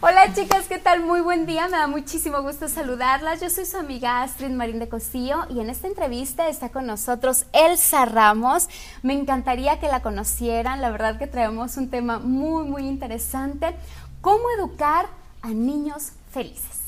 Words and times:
Hola 0.00 0.34
chicas, 0.34 0.66
¿qué 0.68 0.78
tal? 0.78 1.00
Muy 1.04 1.20
buen 1.20 1.46
día, 1.46 1.68
me 1.68 1.78
da 1.78 1.86
muchísimo 1.86 2.42
gusto 2.42 2.68
saludarlas. 2.68 3.40
Yo 3.40 3.48
soy 3.48 3.64
su 3.64 3.78
amiga 3.78 4.22
Astrid 4.22 4.50
Marín 4.50 4.78
de 4.78 4.88
Costillo 4.88 5.46
y 5.48 5.60
en 5.60 5.70
esta 5.70 5.86
entrevista 5.86 6.48
está 6.48 6.68
con 6.68 6.86
nosotros 6.86 7.46
Elsa 7.52 8.04
Ramos. 8.04 8.68
Me 9.02 9.14
encantaría 9.14 9.80
que 9.80 9.88
la 9.88 10.02
conocieran, 10.02 10.82
la 10.82 10.90
verdad 10.90 11.18
que 11.18 11.26
traemos 11.26 11.76
un 11.76 11.88
tema 11.88 12.18
muy, 12.18 12.64
muy 12.64 12.86
interesante. 12.86 13.74
¿Cómo 14.20 14.44
educar 14.58 15.06
a 15.40 15.48
niños 15.48 16.12
felices? 16.30 16.85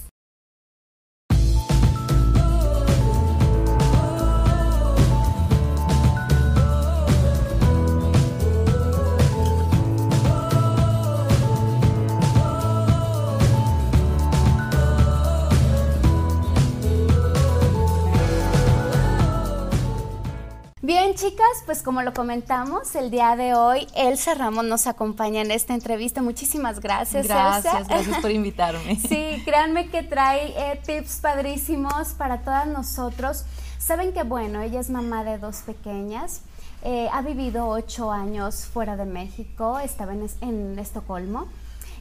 Bien, 20.88 21.14
chicas, 21.14 21.46
pues 21.66 21.82
como 21.82 22.00
lo 22.00 22.14
comentamos, 22.14 22.94
el 22.94 23.10
día 23.10 23.36
de 23.36 23.52
hoy 23.52 23.86
Elsa 23.94 24.32
Ramos 24.32 24.64
nos 24.64 24.86
acompaña 24.86 25.42
en 25.42 25.50
esta 25.50 25.74
entrevista. 25.74 26.22
Muchísimas 26.22 26.80
gracias, 26.80 27.28
Gracias, 27.28 27.86
gracias 27.86 28.22
por 28.22 28.30
invitarme. 28.30 28.96
sí, 28.96 29.42
créanme 29.44 29.90
que 29.90 30.02
trae 30.02 30.54
eh, 30.56 30.80
tips 30.82 31.18
padrísimos 31.20 32.14
para 32.14 32.38
todas 32.38 32.66
nosotros. 32.68 33.44
Saben 33.76 34.14
que, 34.14 34.22
bueno, 34.22 34.62
ella 34.62 34.80
es 34.80 34.88
mamá 34.88 35.24
de 35.24 35.36
dos 35.36 35.56
pequeñas. 35.56 36.40
Eh, 36.80 37.10
ha 37.12 37.20
vivido 37.20 37.68
ocho 37.68 38.10
años 38.10 38.64
fuera 38.64 38.96
de 38.96 39.04
México, 39.04 39.78
estaba 39.80 40.14
en, 40.14 40.26
en 40.40 40.78
Estocolmo. 40.78 41.48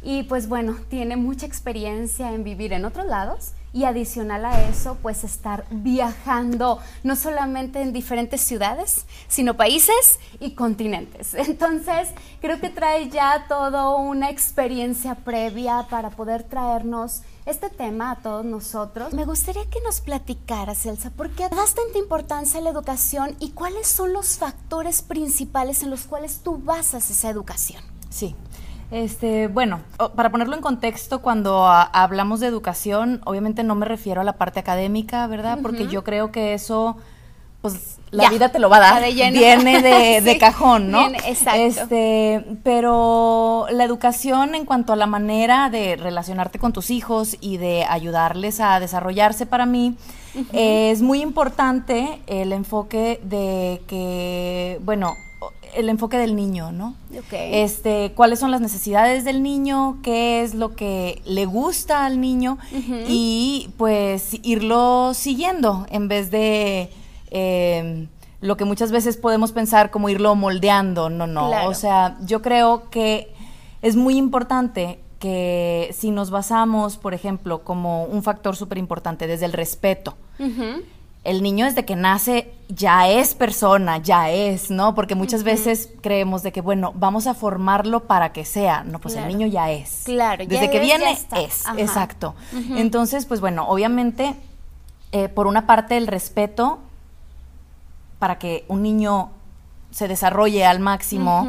Y 0.01 0.23
pues 0.23 0.47
bueno, 0.47 0.77
tiene 0.89 1.17
mucha 1.17 1.45
experiencia 1.45 2.31
en 2.31 2.45
vivir 2.45 2.71
en 2.71 2.85
otros 2.85 3.05
lados 3.05 3.51
y 3.77 3.85
adicional 3.85 4.43
a 4.43 4.67
eso, 4.67 4.97
pues 5.03 5.23
estar 5.23 5.63
viajando 5.69 6.79
no 7.03 7.15
solamente 7.15 7.79
en 7.79 7.93
diferentes 7.93 8.41
ciudades, 8.41 9.05
sino 9.27 9.55
países 9.55 10.19
y 10.39 10.55
continentes. 10.55 11.33
Entonces, 11.35 12.09
creo 12.41 12.59
que 12.59 12.71
trae 12.71 13.07
ya 13.09 13.45
toda 13.47 13.95
una 13.95 14.31
experiencia 14.31 15.13
previa 15.13 15.85
para 15.91 16.09
poder 16.09 16.41
traernos 16.41 17.21
este 17.45 17.69
tema 17.69 18.09
a 18.09 18.15
todos 18.15 18.43
nosotros. 18.43 19.13
Me 19.13 19.25
gustaría 19.25 19.69
que 19.69 19.79
nos 19.81 20.01
platicaras, 20.01 20.83
Elsa, 20.87 21.11
¿por 21.11 21.29
qué 21.29 21.47
bastante 21.47 21.99
importancia 21.99 22.59
a 22.59 22.63
la 22.63 22.71
educación 22.71 23.35
y 23.39 23.51
cuáles 23.51 23.87
son 23.87 24.11
los 24.11 24.39
factores 24.39 25.03
principales 25.03 25.83
en 25.83 25.91
los 25.91 26.05
cuales 26.05 26.39
tú 26.39 26.57
basas 26.57 27.11
esa 27.11 27.29
educación? 27.29 27.83
Sí, 28.09 28.35
este, 28.89 29.47
bueno, 29.47 29.81
para 30.15 30.31
ponerlo 30.31 30.55
en 30.55 30.61
contexto, 30.61 31.21
cuando 31.21 31.67
hablamos 31.67 32.39
de 32.39 32.47
educación, 32.47 33.21
obviamente 33.25 33.63
no 33.63 33.75
me 33.75 33.85
refiero 33.85 34.21
a 34.21 34.23
la 34.23 34.33
parte 34.33 34.59
académica, 34.59 35.27
¿verdad? 35.27 35.59
Porque 35.61 35.87
yo 35.87 36.03
creo 36.03 36.31
que 36.31 36.53
eso, 36.53 36.95
pues 37.61 37.97
la 38.11 38.29
vida 38.29 38.49
te 38.49 38.59
lo 38.59 38.69
va 38.69 38.77
a 38.77 38.79
dar, 39.01 39.13
viene 39.13 39.81
de, 40.21 40.37
cajón, 40.37 40.89
¿no? 40.89 41.09
exacto. 41.25 41.59
Este, 41.59 42.45
pero 42.63 43.67
la 43.71 43.83
educación 43.83 44.55
en 44.55 44.63
cuanto 44.63 44.93
a 44.93 44.95
la 44.95 45.07
manera 45.07 45.69
de 45.69 45.97
relacionarte 45.97 46.57
con 46.57 46.71
tus 46.71 46.89
hijos 46.89 47.35
y 47.41 47.57
de 47.57 47.83
ayudarles 47.83 48.61
a 48.61 48.79
desarrollarse 48.79 49.45
para 49.45 49.65
mí, 49.65 49.97
es 50.53 51.01
muy 51.01 51.21
importante 51.21 52.21
el 52.27 52.53
enfoque 52.53 53.19
de 53.23 53.81
que, 53.87 54.79
bueno, 54.83 55.15
el 55.75 55.89
enfoque 55.89 56.17
del 56.17 56.35
niño, 56.35 56.71
¿no? 56.71 56.95
Este, 57.31 58.13
cuáles 58.15 58.39
son 58.39 58.51
las 58.51 58.61
necesidades 58.61 59.23
del 59.23 59.43
niño, 59.43 59.99
qué 60.01 60.41
es 60.41 60.55
lo 60.55 60.75
que 60.75 61.21
le 61.25 61.45
gusta 61.45 62.05
al 62.05 62.19
niño 62.19 62.57
y 63.07 63.69
pues 63.77 64.37
irlo 64.43 65.13
siguiendo 65.13 65.85
en 65.89 66.07
vez 66.07 66.31
de 66.31 66.89
em, 67.29 68.07
lo 68.41 68.57
que 68.57 68.65
muchas 68.65 68.91
veces 68.91 69.17
podemos 69.17 69.51
pensar 69.51 69.91
como 69.91 70.09
irlo 70.09 70.35
moldeando, 70.35 71.09
no, 71.09 71.27
no. 71.27 71.67
O 71.67 71.73
sea, 71.73 72.17
yo 72.25 72.41
creo 72.41 72.89
que 72.89 73.31
es 73.81 73.95
muy 73.95 74.17
importante 74.17 74.99
que 75.19 75.93
si 75.97 76.11
nos 76.11 76.29
basamos, 76.29 76.97
por 76.97 77.13
ejemplo, 77.13 77.63
como 77.63 78.05
un 78.05 78.23
factor 78.23 78.55
súper 78.55 78.77
importante 78.77 79.27
desde 79.27 79.45
el 79.45 79.53
respeto, 79.53 80.15
el 81.27 81.43
niño 81.43 81.65
desde 81.65 81.83
que 81.83 81.97
nace 81.97 82.53
ya 82.69 83.09
es 83.09 83.35
persona, 83.35 83.97
ya 83.97 84.29
es, 84.29 84.71
¿no? 84.71 84.95
Porque 84.95 85.13
muchas 85.13 85.43
veces 85.43 85.89
creemos 86.01 86.41
de 86.41 86.53
que, 86.53 86.61
bueno, 86.61 86.93
vamos 86.95 87.27
a 87.27 87.33
formarlo 87.33 88.05
para 88.05 88.31
que 88.31 88.45
sea. 88.45 88.85
No, 88.85 88.99
pues 88.99 89.15
el 89.15 89.27
niño 89.27 89.45
ya 89.45 89.69
es. 89.69 90.03
Claro, 90.05 90.45
Desde 90.47 90.71
que 90.71 90.79
viene 90.79 91.11
es, 91.11 91.65
exacto. 91.77 92.33
Entonces, 92.77 93.25
pues 93.25 93.41
bueno, 93.41 93.67
obviamente, 93.67 94.35
eh, 95.11 95.27
por 95.27 95.47
una 95.47 95.67
parte 95.67 95.97
el 95.97 96.07
respeto 96.07 96.79
para 98.19 98.39
que 98.39 98.63
un 98.69 98.81
niño 98.81 99.31
se 99.91 100.07
desarrolle 100.07 100.65
al 100.65 100.79
máximo, 100.79 101.45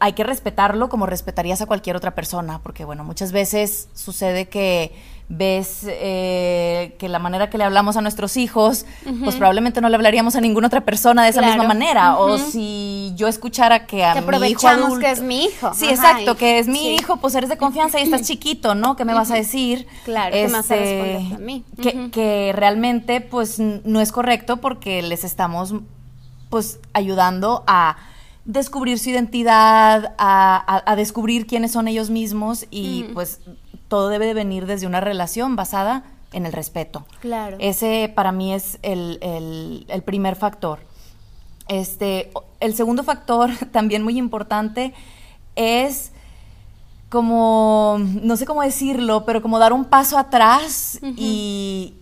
hay 0.00 0.14
que 0.14 0.24
respetarlo 0.24 0.88
como 0.88 1.06
respetarías 1.06 1.60
a 1.60 1.66
cualquier 1.66 1.94
otra 1.94 2.14
persona, 2.14 2.60
porque 2.62 2.84
bueno, 2.84 3.04
muchas 3.04 3.32
veces 3.32 3.88
sucede 3.94 4.48
que 4.48 4.92
ves 5.28 5.82
eh, 5.86 6.96
que 6.98 7.08
la 7.08 7.20
manera 7.20 7.50
que 7.50 7.58
le 7.58 7.64
hablamos 7.64 7.96
a 7.96 8.00
nuestros 8.00 8.36
hijos, 8.36 8.84
pues 9.22 9.36
probablemente 9.36 9.80
no 9.80 9.88
le 9.88 9.94
hablaríamos 9.94 10.34
a 10.34 10.40
ninguna 10.40 10.66
otra 10.66 10.80
persona 10.80 11.22
de 11.22 11.28
esa 11.28 11.42
misma 11.42 11.64
manera. 11.64 12.16
O 12.16 12.38
si 12.38 13.12
yo 13.14 13.28
escuchara 13.28 13.86
que 13.86 14.04
a 14.04 14.20
mi 14.20 14.48
hijo 14.48 14.66
adulto, 14.66 14.98
que 14.98 15.10
es 15.10 15.20
mi 15.20 15.44
hijo. 15.44 15.72
Sí, 15.74 15.88
exacto, 15.88 16.36
que 16.36 16.58
es 16.58 16.66
mi 16.66 16.94
hijo, 16.94 17.18
pues 17.18 17.34
eres 17.36 17.48
de 17.48 17.58
confianza 17.58 18.00
y 18.00 18.02
estás 18.02 18.22
chiquito, 18.26 18.74
¿no? 18.74 18.96
¿Qué 18.96 19.04
me 19.04 19.14
vas 19.14 19.30
a 19.30 19.34
decir? 19.34 19.86
Claro, 20.04 20.32
¿qué 20.32 20.46
me 20.46 20.52
vas 20.52 20.70
a 20.70 20.76
este, 20.76 21.02
responder 21.02 21.36
a 21.36 21.38
mí? 21.38 21.64
Que, 21.80 22.10
que 22.10 22.52
realmente, 22.52 23.20
pues, 23.20 23.60
no 23.60 24.00
es 24.00 24.10
correcto 24.10 24.56
porque 24.56 25.02
les 25.02 25.22
estamos, 25.22 25.74
pues, 26.48 26.80
ayudando 26.92 27.62
a 27.68 27.98
descubrir 28.52 28.98
su 28.98 29.10
identidad, 29.10 30.14
a, 30.18 30.94
descubrir 30.96 31.46
quiénes 31.46 31.70
son 31.70 31.86
ellos 31.86 32.10
mismos 32.10 32.66
y 32.70 33.04
pues 33.14 33.40
todo 33.88 34.08
debe 34.08 34.26
de 34.26 34.34
venir 34.34 34.66
desde 34.66 34.86
una 34.86 35.00
relación 35.00 35.54
basada 35.54 36.04
en 36.32 36.46
el 36.46 36.52
respeto. 36.52 37.06
Claro. 37.20 37.56
Ese 37.60 38.12
para 38.14 38.32
mí 38.32 38.52
es 38.52 38.78
el, 38.82 40.02
primer 40.04 40.34
factor. 40.34 40.80
Este, 41.68 42.32
el 42.58 42.74
segundo 42.74 43.04
factor, 43.04 43.50
también 43.72 44.02
muy 44.02 44.18
importante, 44.18 44.94
es 45.54 46.10
como, 47.08 47.98
no 48.00 48.36
sé 48.36 48.46
cómo 48.46 48.62
decirlo, 48.62 49.24
pero 49.24 49.42
como 49.42 49.60
dar 49.60 49.72
un 49.72 49.84
paso 49.84 50.18
atrás 50.18 50.98
y 51.16 51.94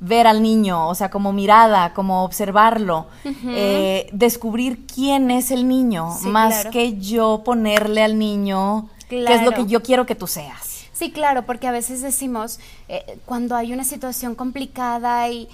ver 0.00 0.26
al 0.26 0.42
niño, 0.42 0.88
o 0.88 0.94
sea, 0.94 1.10
como 1.10 1.32
mirada, 1.32 1.94
como 1.94 2.24
observarlo, 2.24 3.06
eh, 3.24 4.08
descubrir 4.12 4.86
quién 4.86 5.30
es 5.30 5.50
el 5.50 5.66
niño, 5.68 6.08
más 6.24 6.66
que 6.66 6.98
yo 6.98 7.42
ponerle 7.44 8.02
al 8.02 8.18
niño 8.18 8.88
qué 9.08 9.24
es 9.24 9.42
lo 9.42 9.52
que 9.52 9.66
yo 9.66 9.82
quiero 9.82 10.06
que 10.06 10.14
tú 10.14 10.26
seas. 10.26 10.86
Sí, 10.92 11.10
claro, 11.10 11.44
porque 11.44 11.66
a 11.66 11.72
veces 11.72 12.02
decimos, 12.02 12.60
eh, 12.88 13.18
cuando 13.26 13.56
hay 13.56 13.72
una 13.72 13.84
situación 13.84 14.34
complicada 14.34 15.28
y 15.28 15.48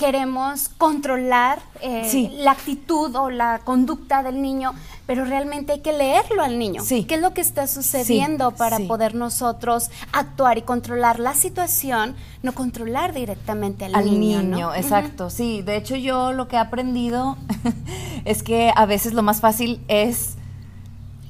queremos 0.00 0.70
controlar 0.78 1.60
eh, 1.82 2.30
la 2.38 2.52
actitud 2.52 3.14
o 3.16 3.28
la 3.28 3.58
conducta 3.58 4.22
del 4.22 4.40
niño, 4.40 4.72
pero 5.06 5.26
realmente 5.26 5.72
hay 5.74 5.80
que 5.80 5.92
leerlo 5.92 6.42
al 6.42 6.58
niño. 6.58 6.82
Sí. 6.82 7.04
¿Qué 7.04 7.16
es 7.16 7.20
lo 7.20 7.34
que 7.34 7.42
está 7.42 7.66
sucediendo 7.66 8.52
para 8.52 8.78
poder 8.78 9.14
nosotros 9.14 9.90
actuar 10.12 10.56
y 10.56 10.62
controlar 10.62 11.20
la 11.20 11.34
situación, 11.34 12.16
no 12.42 12.54
controlar 12.54 13.12
directamente 13.12 13.84
al, 13.84 13.94
al 13.94 14.06
niño? 14.06 14.40
niño 14.42 14.74
exacto. 14.74 15.28
Sí, 15.28 15.60
de 15.60 15.76
hecho 15.76 15.96
yo 15.96 16.32
lo 16.32 16.48
que 16.48 16.56
he 16.56 16.60
aprendido 16.60 17.36
es 18.24 18.42
que 18.42 18.72
a 18.74 18.86
veces 18.86 19.12
lo 19.12 19.22
más 19.22 19.42
fácil 19.42 19.82
es 19.88 20.38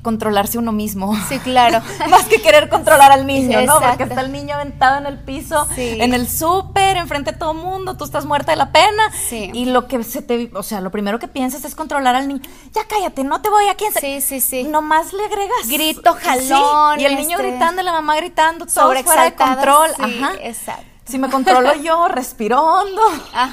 controlarse 0.02 0.58
uno 0.58 0.72
mismo. 0.72 1.16
Sí, 1.28 1.38
claro. 1.38 1.80
Más 2.10 2.24
que 2.24 2.40
querer 2.40 2.68
controlar 2.68 3.12
al 3.12 3.26
niño, 3.26 3.60
¿no? 3.62 3.80
Porque 3.80 4.04
está 4.04 4.20
el 4.20 4.32
niño 4.32 4.54
aventado 4.54 4.98
en 4.98 5.06
el 5.06 5.18
piso, 5.18 5.66
en 5.76 6.14
el 6.14 6.28
súper, 6.28 6.97
enfrente 6.97 7.32
de 7.32 7.38
todo 7.38 7.54
mundo, 7.54 7.97
tú 7.97 8.04
estás 8.04 8.24
muerta 8.24 8.52
de 8.52 8.56
la 8.56 8.72
pena. 8.72 9.10
Sí. 9.12 9.50
Y 9.52 9.66
lo 9.66 9.86
que 9.86 10.02
se 10.04 10.22
te, 10.22 10.50
o 10.54 10.62
sea, 10.62 10.80
lo 10.80 10.91
primero 10.91 11.18
que 11.18 11.28
piensas 11.28 11.64
es 11.64 11.74
controlar 11.74 12.14
al 12.14 12.28
niño. 12.28 12.42
Ya 12.72 12.82
cállate, 12.88 13.24
no 13.24 13.41
te 13.42 13.50
voy 13.50 13.68
a 13.68 13.74
quién 13.74 13.92
Sí, 13.92 14.20
sí, 14.20 14.41
sí. 14.41 14.64
Nomás 14.64 15.12
le 15.12 15.24
agregas 15.24 15.68
grito, 15.68 16.14
jalón. 16.14 17.00
Y 17.00 17.04
el 17.04 17.16
niño 17.16 17.36
este, 17.38 17.50
gritando, 17.50 17.82
la 17.82 17.92
mamá 17.92 18.16
gritando, 18.16 18.66
todo 18.66 18.94
fuera 19.03 19.24
de 19.24 19.34
control. 19.34 19.91
Ajá. 19.98 20.32
Exacto. 20.41 20.90
Si 21.10 21.18
me 21.18 21.28
controlo 21.28 21.74
yo, 21.74 22.09
respiro 22.09 22.62
hondo. 22.62 23.03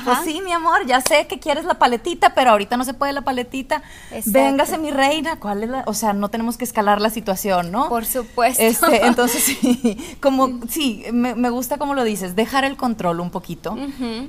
Pues 0.05 0.19
sí, 0.23 0.41
mi 0.41 0.51
amor, 0.51 0.85
ya 0.85 1.01
sé 1.01 1.27
que 1.27 1.39
quieres 1.39 1.65
la 1.65 1.79
paletita, 1.79 2.33
pero 2.33 2.51
ahorita 2.51 2.77
no 2.77 2.83
se 2.83 2.93
puede 2.93 3.13
la 3.13 3.21
paletita. 3.21 3.81
Véngase, 4.25 4.77
mi 4.77 4.91
reina. 4.91 5.39
¿Cuál 5.39 5.63
es 5.63 5.69
la? 5.69 5.83
O 5.87 5.93
sea, 5.93 6.13
no 6.13 6.29
tenemos 6.29 6.57
que 6.57 6.63
escalar 6.63 7.01
la 7.01 7.09
situación, 7.09 7.71
¿no? 7.71 7.89
Por 7.89 8.05
supuesto. 8.05 8.61
Este, 8.61 9.05
entonces, 9.05 9.43
sí, 9.43 9.97
como, 10.21 10.59
sí, 10.69 11.05
me, 11.11 11.49
gusta 11.49 11.77
como 11.77 11.93
lo 11.93 12.03
dices, 12.03 12.35
dejar 12.35 12.63
el 12.63 12.77
control 12.77 13.19
un 13.19 13.31
poquito. 13.31 13.77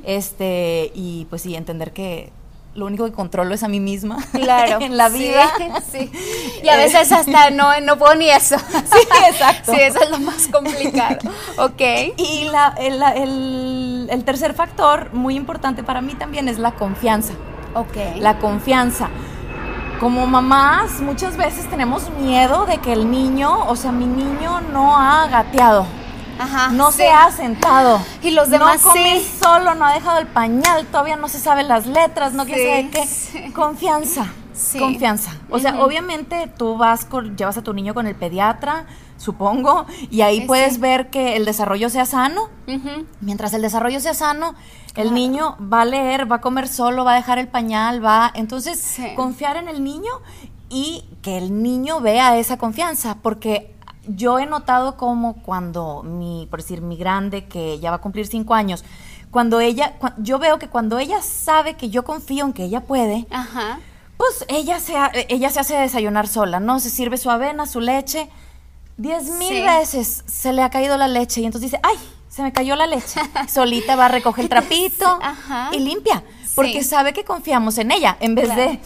Este, 0.05 0.91
y 0.95 1.27
pues 1.29 1.43
sí, 1.43 1.55
entender 1.55 1.93
que 1.93 2.33
lo 2.79 2.87
único 2.87 3.05
que 3.05 3.13
controlo 3.13 3.55
es 3.55 3.63
a 3.63 3.69
mí 3.69 3.81
misma. 3.81 4.19
Claro. 4.33 4.81
en 4.81 4.97
la 4.97 5.09
vida. 5.09 5.51
Sí, 5.93 6.11
Y 6.63 6.69
a 6.69 6.77
veces 6.77 7.11
hasta 7.13 7.51
no, 7.51 7.79
no 7.81 7.99
puedo 7.99 8.15
ni 8.15 8.31
eso. 8.31 8.57
Sí, 8.59 8.99
exacto. 9.29 9.73
Sí, 9.73 9.81
eso 9.81 10.01
es 10.03 10.11
lo 10.11 10.19
más 10.21 10.49
complicado. 10.49 11.19
ok. 11.59 11.81
Y 12.17 12.49
la, 12.51 12.75
el, 12.79 13.03
el, 13.03 14.09
el 14.11 14.25
tercer 14.25 14.55
factor 14.55 15.13
muy 15.13 15.35
importante 15.35 15.83
para 15.83 16.01
mí 16.01 16.15
también 16.15 16.49
es 16.49 16.59
la 16.59 16.73
confianza. 16.73 17.35
Ok. 17.75 17.97
La 18.19 18.39
confianza. 18.39 19.09
Como 20.01 20.27
mamás, 20.27 21.01
muchas 21.01 21.37
veces 21.37 21.69
tenemos 21.69 22.09
miedo 22.11 22.67
de 22.67 22.79
que 22.79 22.93
el 22.93 23.11
niño, 23.11 23.67
o 23.67 23.75
sea, 23.75 23.91
mi 23.91 24.07
niño 24.07 24.61
no 24.73 24.97
ha 24.97 25.27
gateado. 25.27 25.87
Ajá, 26.39 26.69
no 26.71 26.91
sí. 26.91 26.99
se 26.99 27.09
ha 27.11 27.31
sentado. 27.31 28.01
Y 28.23 28.31
los 28.31 28.51
demás 28.51 28.83
no 28.85 28.89
come 28.91 29.21
sí. 29.21 29.31
solo, 29.43 29.75
no 29.75 29.85
ha 29.87 29.93
dejado 29.95 30.19
el 30.19 30.27
pañal, 30.27 30.87
todavía 30.87 31.17
no 31.17 31.29
se 31.29 31.39
saben 31.39 31.69
las 31.69 31.87
letras, 31.87 32.33
no 32.33 32.45
quién 32.45 32.59
Sí, 32.59 32.65
sabe 32.65 32.91
qué. 33.43 33.53
Confianza. 33.53 34.27
Sí. 34.55 34.79
Confianza. 34.79 35.31
O 35.51 35.59
sea, 35.61 35.81
obviamente 35.83 36.51
tú 36.57 36.77
vas 36.77 37.05
con, 37.05 37.37
llevas 37.37 37.57
a 37.59 37.63
tu 37.63 37.73
niño 37.73 37.95
con 37.95 38.07
el 38.09 38.17
pediatra, 38.17 38.87
supongo, 39.17 39.87
y 40.11 40.23
ahí 40.23 40.41
Sí, 40.41 40.47
puedes 40.47 40.81
ver 40.81 41.11
que 41.11 41.37
el 41.37 41.45
desarrollo 41.45 41.89
sea 41.91 42.07
sano. 42.07 42.49
Mientras 43.21 43.53
el 43.55 43.63
desarrollo 43.63 44.01
sea 44.01 44.15
sano, 44.15 44.55
el 44.89 44.95
Claro. 44.95 45.11
niño 45.11 45.57
va 45.61 45.83
a 45.83 45.85
leer, 45.85 46.31
va 46.31 46.37
a 46.37 46.41
comer 46.41 46.67
solo, 46.67 47.05
va 47.05 47.13
a 47.13 47.17
dejar 47.17 47.39
el 47.39 47.47
pañal, 47.47 48.05
va. 48.05 48.33
Entonces, 48.35 48.97
confiar 49.15 49.57
en 49.57 49.69
el 49.69 49.85
niño 49.85 50.11
y 50.71 51.05
que 51.23 51.39
el 51.39 51.63
niño 51.63 52.01
vea 52.01 52.37
esa 52.37 52.57
confianza, 52.59 53.17
porque 53.23 53.75
yo 54.09 54.39
he 54.39 54.47
notado 54.47 54.97
como 54.97 55.35
cuando 55.43 56.03
mi, 56.03 56.47
por 56.51 56.61
decir, 56.63 56.81
mi 56.83 56.97
grande, 56.97 57.47
que 57.47 57.79
ya 57.79 57.91
va 57.91 57.97
a 57.97 58.01
cumplir 58.01 58.27
cinco 58.27 58.55
años, 58.55 58.85
cuando 59.31 59.61
ella, 59.61 59.95
yo 60.19 60.39
veo 60.39 60.59
que 60.59 60.69
cuando 60.69 60.99
ella 60.99 61.21
sabe 61.23 61.75
que 61.75 61.91
yo 61.91 62.05
confío 62.05 62.45
en 62.47 62.53
que 62.53 62.65
ella 62.65 62.81
puede, 62.81 63.27
Ajá. 63.31 63.79
pues 64.17 64.45
ella 64.49 64.81
se, 64.81 64.97
ha- 64.97 65.13
ella 65.29 65.51
se 65.51 65.61
hace 65.61 65.77
desayunar 65.77 66.27
sola, 66.27 66.61
¿no? 66.61 66.81
Se 66.81 66.89
sirve 66.91 67.17
su 67.19 67.31
avena, 67.31 67.67
su 67.67 67.81
leche. 67.81 68.29
Diez 68.97 69.25
mil 69.31 69.63
veces 69.65 70.25
se 70.27 70.53
le 70.53 70.63
ha 70.63 70.71
caído 70.71 70.97
la 70.97 71.07
leche 71.09 71.41
y 71.41 71.45
entonces 71.47 71.71
dice, 71.71 71.81
ay, 71.85 71.97
se 72.29 72.43
me 72.43 72.53
cayó 72.53 72.75
la 72.75 72.87
leche. 72.87 73.21
Solita 73.49 73.95
va 73.97 74.07
a 74.07 74.09
recoger 74.09 74.45
el 74.45 74.49
trapito 74.51 75.19
Ajá. 75.23 75.71
y 75.73 75.79
limpia, 75.81 76.25
porque 76.57 76.83
Sí. 76.83 76.89
sabe 76.89 77.13
que 77.13 77.25
confiamos 77.25 77.79
en 77.79 77.91
ella, 77.93 78.17
en 78.21 78.35
vez 78.35 78.47
Claro. 78.47 78.63
de, 78.63 78.81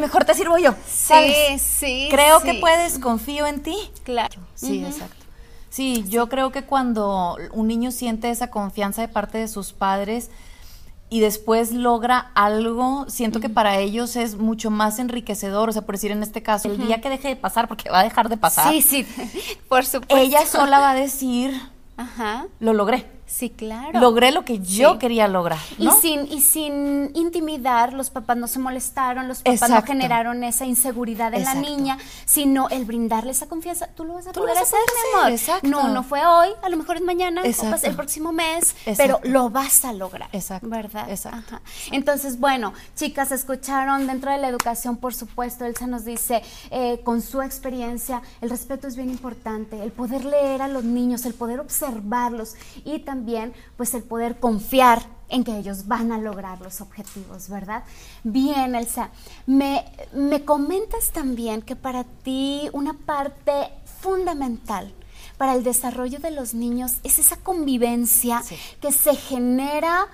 mejor 0.00 0.24
te 0.24 0.34
sirvo 0.34 0.58
yo. 0.58 0.74
¿sabes? 0.88 1.60
Sí, 1.62 2.06
sí. 2.06 2.08
Creo 2.10 2.40
sí. 2.40 2.46
que 2.46 2.54
puedes, 2.54 2.98
confío 2.98 3.46
en 3.46 3.62
ti. 3.62 3.76
Claro. 4.04 4.40
Sí, 4.54 4.84
exacto. 4.84 5.16
Sí, 5.70 6.04
yo 6.08 6.28
creo 6.28 6.50
que 6.50 6.64
cuando 6.64 7.36
un 7.52 7.68
niño 7.68 7.90
siente 7.90 8.30
esa 8.30 8.50
confianza 8.50 9.02
de 9.02 9.08
parte 9.08 9.38
de 9.38 9.48
sus 9.48 9.72
padres 9.72 10.30
y 11.10 11.20
después 11.20 11.72
logra 11.72 12.30
algo, 12.34 13.06
siento 13.08 13.40
que 13.40 13.48
para 13.48 13.78
ellos 13.78 14.16
es 14.16 14.36
mucho 14.36 14.70
más 14.70 14.98
enriquecedor. 14.98 15.68
O 15.68 15.72
sea, 15.72 15.82
por 15.82 15.94
decir 15.94 16.10
en 16.10 16.22
este 16.22 16.42
caso, 16.42 16.70
el 16.70 16.78
día 16.78 17.00
que 17.00 17.10
deje 17.10 17.28
de 17.28 17.36
pasar, 17.36 17.68
porque 17.68 17.90
va 17.90 18.00
a 18.00 18.02
dejar 18.04 18.28
de 18.28 18.36
pasar, 18.36 18.72
Sí, 18.72 18.82
sí. 18.82 19.06
Por 19.68 19.84
supuesto. 19.84 20.16
ella 20.16 20.44
sola 20.46 20.80
va 20.80 20.90
a 20.90 20.94
decir, 20.94 21.52
Ajá. 21.96 22.46
lo 22.60 22.72
logré. 22.72 23.06
Sí, 23.28 23.50
claro. 23.50 24.00
Logré 24.00 24.32
lo 24.32 24.44
que 24.44 24.58
yo 24.58 24.92
Sí. 24.94 24.98
quería 24.98 25.28
lograr. 25.28 25.58
¿no? 25.78 25.92
Y 25.96 26.00
sin, 26.00 26.32
y 26.32 26.40
sin 26.40 27.10
intimidar, 27.14 27.92
los 27.92 28.08
papás 28.10 28.38
no 28.38 28.46
se 28.46 28.58
molestaron, 28.58 29.28
los 29.28 29.42
papás 29.42 29.68
no 29.68 29.82
generaron 29.82 30.42
esa 30.44 30.64
inseguridad 30.64 31.34
en 31.34 31.42
Exacto. 31.42 31.60
la 31.60 31.68
niña, 31.68 31.98
sino 32.24 32.68
el 32.70 32.86
brindarle 32.86 33.32
esa 33.32 33.46
confianza. 33.46 33.88
Tú 33.88 34.04
lo 34.04 34.14
vas 34.14 34.26
a 34.26 34.30
lo 34.30 34.34
poder 34.40 34.56
a 34.56 34.62
hacer, 34.62 34.78
mi 35.62 35.68
amor. 35.72 35.84
No, 35.84 35.88
no 35.92 36.02
fue 36.02 36.24
hoy, 36.24 36.48
a 36.62 36.68
lo 36.70 36.78
mejor 36.78 36.96
es 36.96 37.02
mañana, 37.02 37.42
o 37.42 37.44
el 37.44 37.94
próximo 37.94 38.32
mes, 38.32 38.74
pero 38.96 39.20
lo 39.24 39.50
vas 39.50 39.84
a 39.84 39.92
lograr. 39.92 40.30
Exacto, 40.32 40.66
¿Verdad? 40.68 41.10
exacto. 41.10 41.56
Ajá. 41.56 41.62
Entonces, 41.92 42.40
bueno, 42.40 42.72
chicas, 42.96 43.30
escucharon 43.30 44.06
dentro 44.06 44.32
de 44.32 44.38
la 44.38 44.48
educación, 44.48 44.96
por 44.96 45.14
supuesto, 45.14 45.66
Elsa 45.66 45.86
nos 45.86 46.06
dice, 46.06 46.42
eh, 46.70 47.00
con 47.04 47.20
su 47.20 47.42
experiencia, 47.42 48.22
el 48.40 48.48
respeto 48.48 48.88
es 48.88 48.96
bien 48.96 49.10
importante, 49.10 49.82
el 49.82 49.92
poder 49.92 50.24
leer 50.24 50.62
a 50.62 50.68
los 50.68 50.84
niños, 50.84 51.26
el 51.26 51.34
poder 51.34 51.60
observarlos 51.60 52.54
y 52.86 53.00
también, 53.00 53.17
pues, 53.76 53.94
el 53.94 54.02
poder 54.02 54.38
confiar 54.40 55.02
en 55.28 55.44
que 55.44 55.58
ellos 55.58 55.86
van 55.86 56.10
a 56.10 56.18
lograr 56.18 56.60
los 56.60 56.80
objetivos, 56.80 57.48
¿verdad? 57.48 57.84
Bien, 58.24 58.74
Elsa, 58.74 59.10
me, 59.46 59.84
me 60.14 60.44
comentas 60.44 61.10
también 61.10 61.60
que 61.62 61.76
para 61.76 62.04
ti 62.04 62.70
una 62.72 62.94
parte 62.94 63.70
fundamental 64.00 64.94
para 65.36 65.54
el 65.54 65.62
desarrollo 65.64 66.18
de 66.18 66.30
los 66.30 66.54
niños 66.54 66.94
es 67.04 67.18
esa 67.18 67.36
convivencia 67.36 68.42
Sí. 68.42 68.56
que 68.80 68.90
se 68.90 69.14
genera 69.14 70.08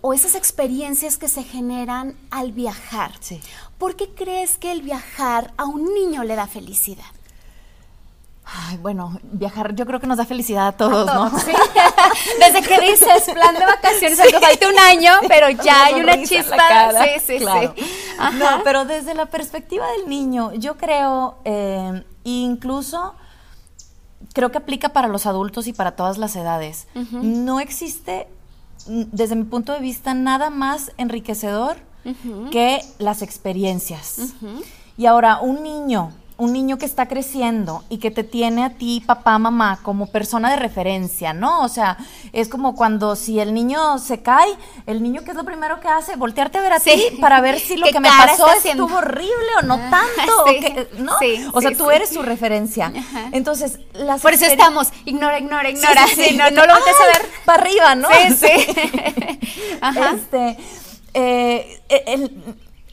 o 0.00 0.12
esas 0.12 0.34
experiencias 0.36 1.16
que 1.18 1.28
se 1.28 1.42
generan 1.42 2.16
al 2.30 2.52
viajar. 2.52 3.12
Sí. 3.20 3.40
¿Por 3.78 3.96
qué 3.96 4.10
crees 4.14 4.56
que 4.56 4.70
el 4.70 4.82
viajar 4.82 5.52
a 5.56 5.64
un 5.64 5.92
niño 5.94 6.22
le 6.24 6.36
da 6.36 6.46
felicidad? 6.46 7.04
Ay, 8.50 8.78
bueno, 8.78 9.18
viajar 9.24 9.74
yo 9.74 9.84
creo 9.84 10.00
que 10.00 10.06
nos 10.06 10.16
da 10.16 10.24
felicidad 10.24 10.68
a 10.68 10.72
todos, 10.72 11.06
¿no? 11.06 11.28
Sí. 11.38 11.52
Desde 12.40 12.62
que 12.66 12.80
dices 12.80 13.24
plan 13.34 13.54
de 13.54 13.66
vacaciones, 13.66 14.18
aunque 14.20 14.40
falte 14.40 14.66
un 14.66 14.78
año, 14.78 15.12
pero 15.28 15.50
ya 15.50 15.84
hay 15.84 15.94
una 16.00 16.22
chispa. 16.22 16.90
Sí, 17.04 17.20
sí, 17.26 17.38
Claro. 17.38 17.74
sí. 17.76 17.84
Ajá. 18.18 18.30
No, 18.32 18.64
pero 18.64 18.84
desde 18.84 19.14
la 19.14 19.26
perspectiva 19.26 19.86
del 19.92 20.08
niño, 20.08 20.52
yo 20.54 20.76
creo, 20.78 21.36
eh, 21.44 22.02
incluso 22.24 23.14
creo 24.32 24.50
que 24.50 24.58
aplica 24.58 24.90
para 24.90 25.08
los 25.08 25.26
adultos 25.26 25.66
y 25.66 25.72
para 25.72 25.92
todas 25.92 26.16
las 26.18 26.34
edades. 26.34 26.86
No 27.10 27.60
existe, 27.60 28.28
desde 28.86 29.36
mi 29.36 29.44
punto 29.44 29.72
de 29.72 29.80
vista, 29.80 30.14
nada 30.14 30.48
más 30.50 30.90
enriquecedor 30.96 31.76
que 32.50 32.80
las 32.98 33.20
experiencias. 33.22 34.16
Y 34.96 35.06
ahora, 35.06 35.40
un 35.40 35.62
niño, 35.62 36.12
un 36.38 36.52
niño 36.52 36.78
que 36.78 36.86
está 36.86 37.08
creciendo 37.08 37.82
y 37.88 37.98
que 37.98 38.12
te 38.12 38.22
tiene 38.22 38.64
a 38.64 38.70
ti, 38.70 39.02
papá, 39.04 39.38
mamá, 39.38 39.80
como 39.82 40.06
persona 40.06 40.48
de 40.50 40.56
referencia, 40.56 41.32
¿no? 41.32 41.62
O 41.62 41.68
sea, 41.68 41.98
es 42.32 42.48
como 42.48 42.76
cuando 42.76 43.16
si 43.16 43.40
el 43.40 43.52
niño 43.52 43.98
se 43.98 44.22
cae, 44.22 44.48
el 44.86 45.02
niño, 45.02 45.22
¿qué 45.24 45.32
es 45.32 45.36
lo 45.36 45.42
primero 45.44 45.80
que 45.80 45.88
hace? 45.88 46.14
Voltearte 46.14 46.58
a 46.58 46.60
ver 46.60 46.72
a 46.74 46.78
Sí. 46.78 46.90
ti 47.10 47.16
para 47.20 47.40
ver 47.40 47.58
si 47.58 47.76
lo 47.76 47.86
¿Qué 47.86 47.92
que 47.92 47.98
me 48.00 48.08
pasó 48.08 48.46
haciendo? 48.46 48.84
estuvo 48.84 48.98
horrible 48.98 49.48
o 49.58 49.62
no 49.66 49.74
Ah, 49.74 49.90
tanto, 49.90 50.44
sí. 50.46 50.56
o 50.56 50.60
que- 50.60 50.88
¿no? 50.98 51.18
Sí, 51.18 51.44
o 51.52 51.60
sea, 51.60 51.76
tú 51.76 51.90
eres 51.90 52.10
su 52.10 52.22
referencia. 52.22 52.92
Ajá. 52.96 53.30
Entonces, 53.32 53.80
las 53.94 54.20
Por 54.22 54.32
eso 54.32 54.44
estamos, 54.46 54.90
ignora, 55.06 55.40
ignora, 55.40 55.68
ignora. 55.70 56.06
No, 56.36 56.50
no 56.50 56.66
lo 56.66 56.74
voltees 56.74 56.96
a 57.02 57.18
ver. 57.18 57.30
Para 57.44 57.62
arriba, 57.62 57.94
¿no? 57.96 58.08
Sí, 58.10 58.46
sí. 58.46 59.38
Ajá. 59.80 60.12
Este, 60.14 60.56
eh, 61.14 61.80
el, 62.06 62.30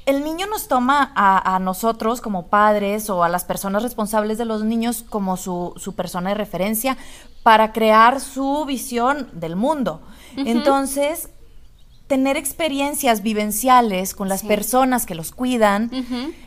el 0.05 0.23
niño 0.23 0.45
nos 0.47 0.67
toma 0.67 1.11
a, 1.15 1.55
a 1.55 1.59
nosotros 1.59 2.21
como 2.21 2.47
padres 2.47 3.09
o 3.09 3.23
a 3.23 3.29
las 3.29 3.43
personas 3.45 3.83
responsables 3.83 4.37
de 4.37 4.45
los 4.45 4.63
niños 4.63 5.03
como 5.09 5.35
su, 5.37 5.73
su 5.77 5.95
persona 5.95 6.29
de 6.29 6.35
referencia 6.35 6.97
para 7.43 7.71
crear 7.73 8.19
su 8.21 8.65
visión 8.65 9.29
del 9.33 9.55
mundo. 9.55 10.01
Entonces, 10.37 11.29
tener 12.07 12.37
experiencias 12.37 13.23
vivenciales 13.23 14.13
con 14.13 14.29
las 14.29 14.41
Sí. 14.41 14.47
personas 14.47 15.05
que 15.05 15.15
los 15.15 15.31
cuidan 15.31 15.89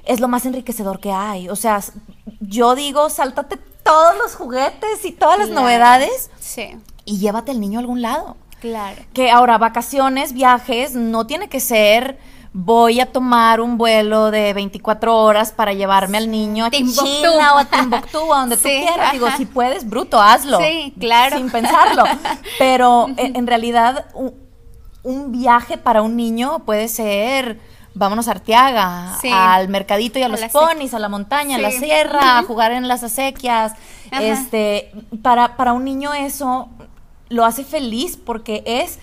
es 0.05 0.21
lo 0.21 0.29
más 0.29 0.47
enriquecedor 0.47 1.00
que 1.00 1.11
hay. 1.12 1.49
O 1.49 1.57
sea, 1.57 1.81
yo 2.41 2.75
digo, 2.77 3.11
sáltate 3.11 3.57
todos 3.83 4.17
los 4.19 4.35
juguetes 4.37 5.05
y 5.05 5.12
todas 5.12 5.38
las 5.38 5.49
Claro. 5.49 5.62
novedades 5.62 6.31
Sí, 6.38 6.77
y 7.05 7.19
llévate 7.19 7.50
al 7.50 7.61
niño 7.61 7.79
a 7.79 7.81
algún 7.81 8.03
lado. 8.03 8.37
claro. 8.61 9.03
Que 9.15 9.31
ahora 9.31 9.57
vacaciones, 9.59 10.33
viajes, 10.33 10.95
no 10.95 11.27
tiene 11.27 11.49
que 11.49 11.59
ser 11.61 12.19
voy 12.52 13.00
a 13.00 13.07
tomar 13.07 13.61
un 13.61 13.78
vuelo 13.78 14.31
de 14.31 14.52
24 14.55 15.17
horas 15.17 15.52
para 15.52 15.73
llevarme 15.73 16.19
al 16.19 16.31
niño 16.31 16.67
a 16.67 16.71
Timbuktu. 16.71 17.05
China 17.05 17.55
o 17.55 17.59
a 17.59 17.64
Timbuktu 17.67 18.19
o 18.19 18.35
a 18.35 18.40
donde 18.40 18.57
tú 18.59 18.62
quieras. 18.62 19.12
Digo, 19.12 19.28
si 19.37 19.47
puedes, 19.47 19.88
bruto, 19.88 20.21
hazlo. 20.21 20.59
Sí, 20.59 20.95
claro. 20.99 21.37
Sin 21.37 21.50
pensarlo. 21.50 22.05
Pero 22.59 23.09
en, 23.17 23.37
en 23.37 23.47
realidad 23.47 24.07
un, 24.14 24.35
un 25.02 25.33
viaje 25.33 25.78
para 25.78 26.02
un 26.02 26.17
niño 26.17 26.61
puede 26.61 26.88
ser 26.88 27.61
vámonos 27.95 28.28
a 28.28 28.33
Arteaga, 28.33 29.17
Sí. 29.21 29.28
al 29.33 29.69
mercadito 29.69 30.19
y 30.21 30.23
a, 30.23 30.26
A 30.26 30.28
los 30.28 30.40
ponis, 30.52 30.95
a 30.95 30.99
la 31.00 31.09
montaña, 31.09 31.57
a 31.57 31.61
la 31.61 31.73
sierra, 31.73 32.38
a 32.38 32.43
jugar 32.45 32.71
en 32.73 32.87
las 32.87 33.02
acequias. 33.02 33.73
Ajá. 34.11 34.23
Este, 34.23 34.93
para, 35.21 35.57
para 35.57 35.73
un 35.73 35.85
niño 35.85 36.14
eso 36.14 36.69
lo 37.28 37.45
hace 37.45 37.64
feliz 37.64 38.17
porque 38.17 38.62
es 38.67 39.00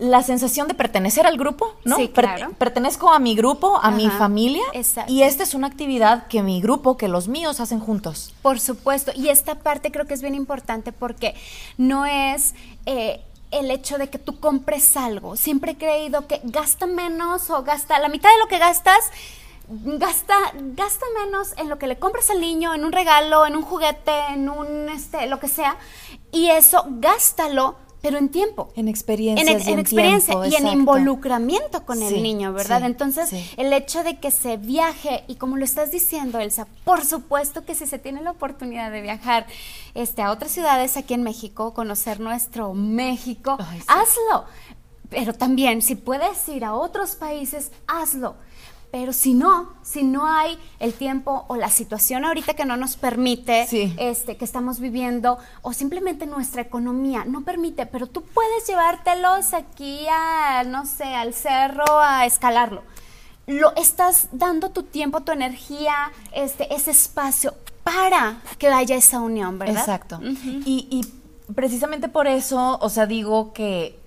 la 0.00 0.22
sensación 0.22 0.66
de 0.66 0.72
pertenecer 0.74 1.26
al 1.26 1.36
grupo, 1.36 1.74
¿no? 1.84 1.96
Sí, 1.96 2.08
Per- 2.08 2.24
claro. 2.24 2.52
pertenezco 2.58 3.12
a 3.12 3.18
mi 3.18 3.36
grupo, 3.36 3.78
a 3.82 3.90
mi 3.90 4.08
familia. 4.08 4.62
exacto. 4.72 5.12
Y 5.12 5.22
esta 5.22 5.42
es 5.42 5.52
una 5.54 5.66
actividad 5.66 6.26
que 6.26 6.42
mi 6.42 6.60
grupo, 6.62 6.96
que 6.96 7.06
los 7.06 7.28
míos 7.28 7.60
hacen 7.60 7.80
juntos. 7.80 8.32
Por 8.40 8.58
supuesto, 8.60 9.12
y 9.14 9.28
esta 9.28 9.56
parte 9.56 9.92
creo 9.92 10.06
que 10.06 10.14
es 10.14 10.22
bien 10.22 10.34
importante 10.34 10.92
porque 10.92 11.34
no 11.76 12.06
es 12.06 12.54
eh, 12.86 13.20
el 13.50 13.70
hecho 13.70 13.98
de 13.98 14.08
que 14.08 14.18
tú 14.18 14.40
compres 14.40 14.96
algo. 14.96 15.36
Siempre 15.36 15.72
he 15.72 15.76
creído 15.76 16.26
que 16.26 16.40
gasta 16.44 16.86
menos 16.86 17.50
o 17.50 17.62
gasta 17.62 17.98
la 17.98 18.08
mitad 18.08 18.30
de 18.30 18.38
lo 18.38 18.48
que 18.48 18.58
gastas. 18.58 19.10
Gasta, 19.68 20.34
gasta 20.74 21.06
menos 21.24 21.52
en 21.56 21.68
lo 21.68 21.78
que 21.78 21.86
le 21.86 21.98
compras 21.98 22.28
al 22.30 22.40
niño, 22.40 22.74
en 22.74 22.84
un 22.84 22.90
regalo, 22.92 23.46
en 23.46 23.54
un 23.54 23.62
juguete, 23.62 24.10
en 24.32 24.48
un 24.48 24.88
este, 24.88 25.26
lo 25.26 25.38
que 25.38 25.46
sea. 25.46 25.76
Y 26.32 26.48
eso 26.48 26.84
gástalo 26.88 27.76
pero 28.02 28.18
en 28.18 28.28
tiempo. 28.28 28.72
En 28.76 28.88
experiencia. 28.88 29.42
En, 29.42 29.68
en, 29.68 29.78
experiencia 29.78 30.34
y 30.46 30.54
en 30.54 30.66
involucramiento 30.68 31.84
con 31.84 32.02
el 32.02 32.22
niño, 32.22 32.52
¿verdad? 32.52 32.80
sí, 32.80 32.86
Entonces, 32.86 33.28
sí. 33.28 33.50
el 33.56 33.72
hecho 33.72 34.02
de 34.02 34.18
que 34.18 34.30
se 34.30 34.56
viaje, 34.56 35.24
y 35.28 35.34
como 35.34 35.56
lo 35.56 35.64
estás 35.64 35.90
diciendo, 35.90 36.38
Elsa, 36.38 36.66
por 36.84 37.04
supuesto 37.04 37.64
que 37.64 37.74
si 37.74 37.86
se 37.86 37.98
tiene 37.98 38.22
la 38.22 38.30
oportunidad 38.30 38.90
de 38.90 39.02
viajar 39.02 39.46
este, 39.94 40.22
a 40.22 40.30
otras 40.30 40.50
ciudades 40.50 40.96
aquí 40.96 41.14
en 41.14 41.22
México, 41.22 41.74
conocer 41.74 42.20
nuestro 42.20 42.72
México, 42.74 43.56
Ay, 43.60 43.80
hazlo. 43.86 44.44
Pero 45.10 45.34
también, 45.34 45.82
si 45.82 45.96
puedes 45.96 46.48
ir 46.48 46.64
a 46.64 46.74
otros 46.74 47.16
países, 47.16 47.72
hazlo. 47.86 48.36
Pero 48.92 49.12
si 49.12 49.34
no, 49.34 49.68
si 49.82 50.02
no 50.02 50.26
hay 50.26 50.58
el 50.80 50.94
tiempo 50.94 51.44
o 51.46 51.54
la 51.54 51.68
situación 51.70 52.24
ahorita 52.24 52.54
que 52.54 52.64
no 52.64 52.76
nos 52.76 52.96
permite, 52.96 53.66
Sí. 53.68 53.94
este, 53.98 54.36
que 54.36 54.44
estamos 54.44 54.80
viviendo, 54.80 55.38
o 55.62 55.72
simplemente 55.72 56.26
nuestra 56.26 56.62
economía 56.62 57.24
no 57.24 57.42
permite, 57.42 57.86
pero 57.86 58.08
tú 58.08 58.22
puedes 58.22 58.66
llevártelos 58.66 59.54
aquí 59.54 60.06
a, 60.10 60.64
no 60.64 60.86
sé, 60.86 61.04
al 61.04 61.34
cerro 61.34 61.84
a 62.00 62.26
escalarlo. 62.26 62.82
Lo 63.46 63.74
estás 63.76 64.28
dando 64.32 64.70
tu 64.70 64.82
tiempo, 64.82 65.20
tu 65.20 65.30
energía, 65.30 66.10
este, 66.32 66.74
ese 66.74 66.90
espacio 66.90 67.54
para 67.84 68.40
que 68.58 68.66
haya 68.68 68.96
esa 68.96 69.20
unión, 69.20 69.56
¿verdad? 69.58 69.78
Exacto. 69.78 70.20
Y, 70.22 70.88
y 70.90 71.52
precisamente 71.54 72.08
por 72.08 72.26
eso, 72.26 72.76
o 72.80 72.88
sea, 72.88 73.06
digo 73.06 73.52
que 73.52 73.99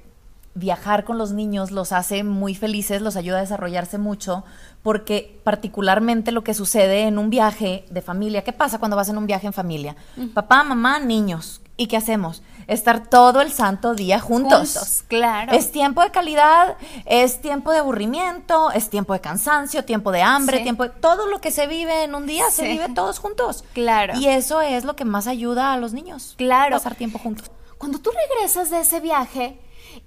viajar 0.55 1.03
con 1.03 1.17
los 1.17 1.31
niños 1.31 1.71
los 1.71 1.91
hace 1.91 2.23
muy 2.23 2.53
felices, 2.55 3.01
los 3.01 3.15
ayuda 3.15 3.37
a 3.39 3.41
desarrollarse 3.41 3.97
mucho, 3.97 4.43
porque 4.83 5.39
particularmente 5.43 6.31
lo 6.31 6.43
que 6.43 6.53
sucede 6.53 7.03
en 7.03 7.17
un 7.17 7.29
viaje 7.29 7.85
de 7.89 8.01
familia, 8.01 8.43
¿qué 8.43 8.53
pasa 8.53 8.77
cuando 8.77 8.97
vas 8.97 9.09
en 9.09 9.17
un 9.17 9.25
viaje 9.25 9.47
en 9.47 9.53
familia? 9.53 9.95
Papá, 10.33 10.63
mamá, 10.63 10.99
niños. 10.99 11.61
¿Y 11.75 11.87
qué 11.87 11.97
hacemos? 11.97 12.43
Estar 12.67 13.07
todo 13.07 13.41
el 13.41 13.51
santo 13.51 13.95
día 13.95 14.19
juntos. 14.19 14.73
Juntos, 14.73 15.03
claro. 15.07 15.53
Es 15.53 15.71
tiempo 15.71 16.01
de 16.03 16.11
calidad, 16.11 16.77
es 17.05 17.41
tiempo 17.41 17.71
de 17.71 17.79
aburrimiento, 17.79 18.69
es 18.71 18.91
tiempo 18.91 19.13
de 19.13 19.21
cansancio, 19.21 19.83
tiempo 19.83 20.11
de 20.11 20.21
hambre, 20.21 20.57
Sí. 20.57 20.63
tiempo 20.63 20.83
de 20.83 20.89
todo 20.89 21.25
lo 21.27 21.41
que 21.41 21.49
se 21.49 21.65
vive 21.65 22.03
en 22.03 22.13
un 22.13 22.27
día 22.27 22.51
se 22.51 22.67
vive 22.67 22.89
todos 22.93 23.17
juntos. 23.17 23.63
Claro. 23.73 24.13
Y 24.19 24.27
eso 24.27 24.61
es 24.61 24.83
lo 24.85 24.95
que 24.95 25.03
más 25.03 25.25
ayuda 25.25 25.73
a 25.73 25.77
los 25.77 25.93
niños. 25.93 26.35
Claro. 26.37 26.75
Pasar 26.77 26.93
tiempo 26.95 27.17
juntos. 27.17 27.49
Cuando 27.79 27.97
tú 27.99 28.11
regresas 28.11 28.69
de 28.69 28.81
ese 28.81 28.99
viaje, 28.99 29.59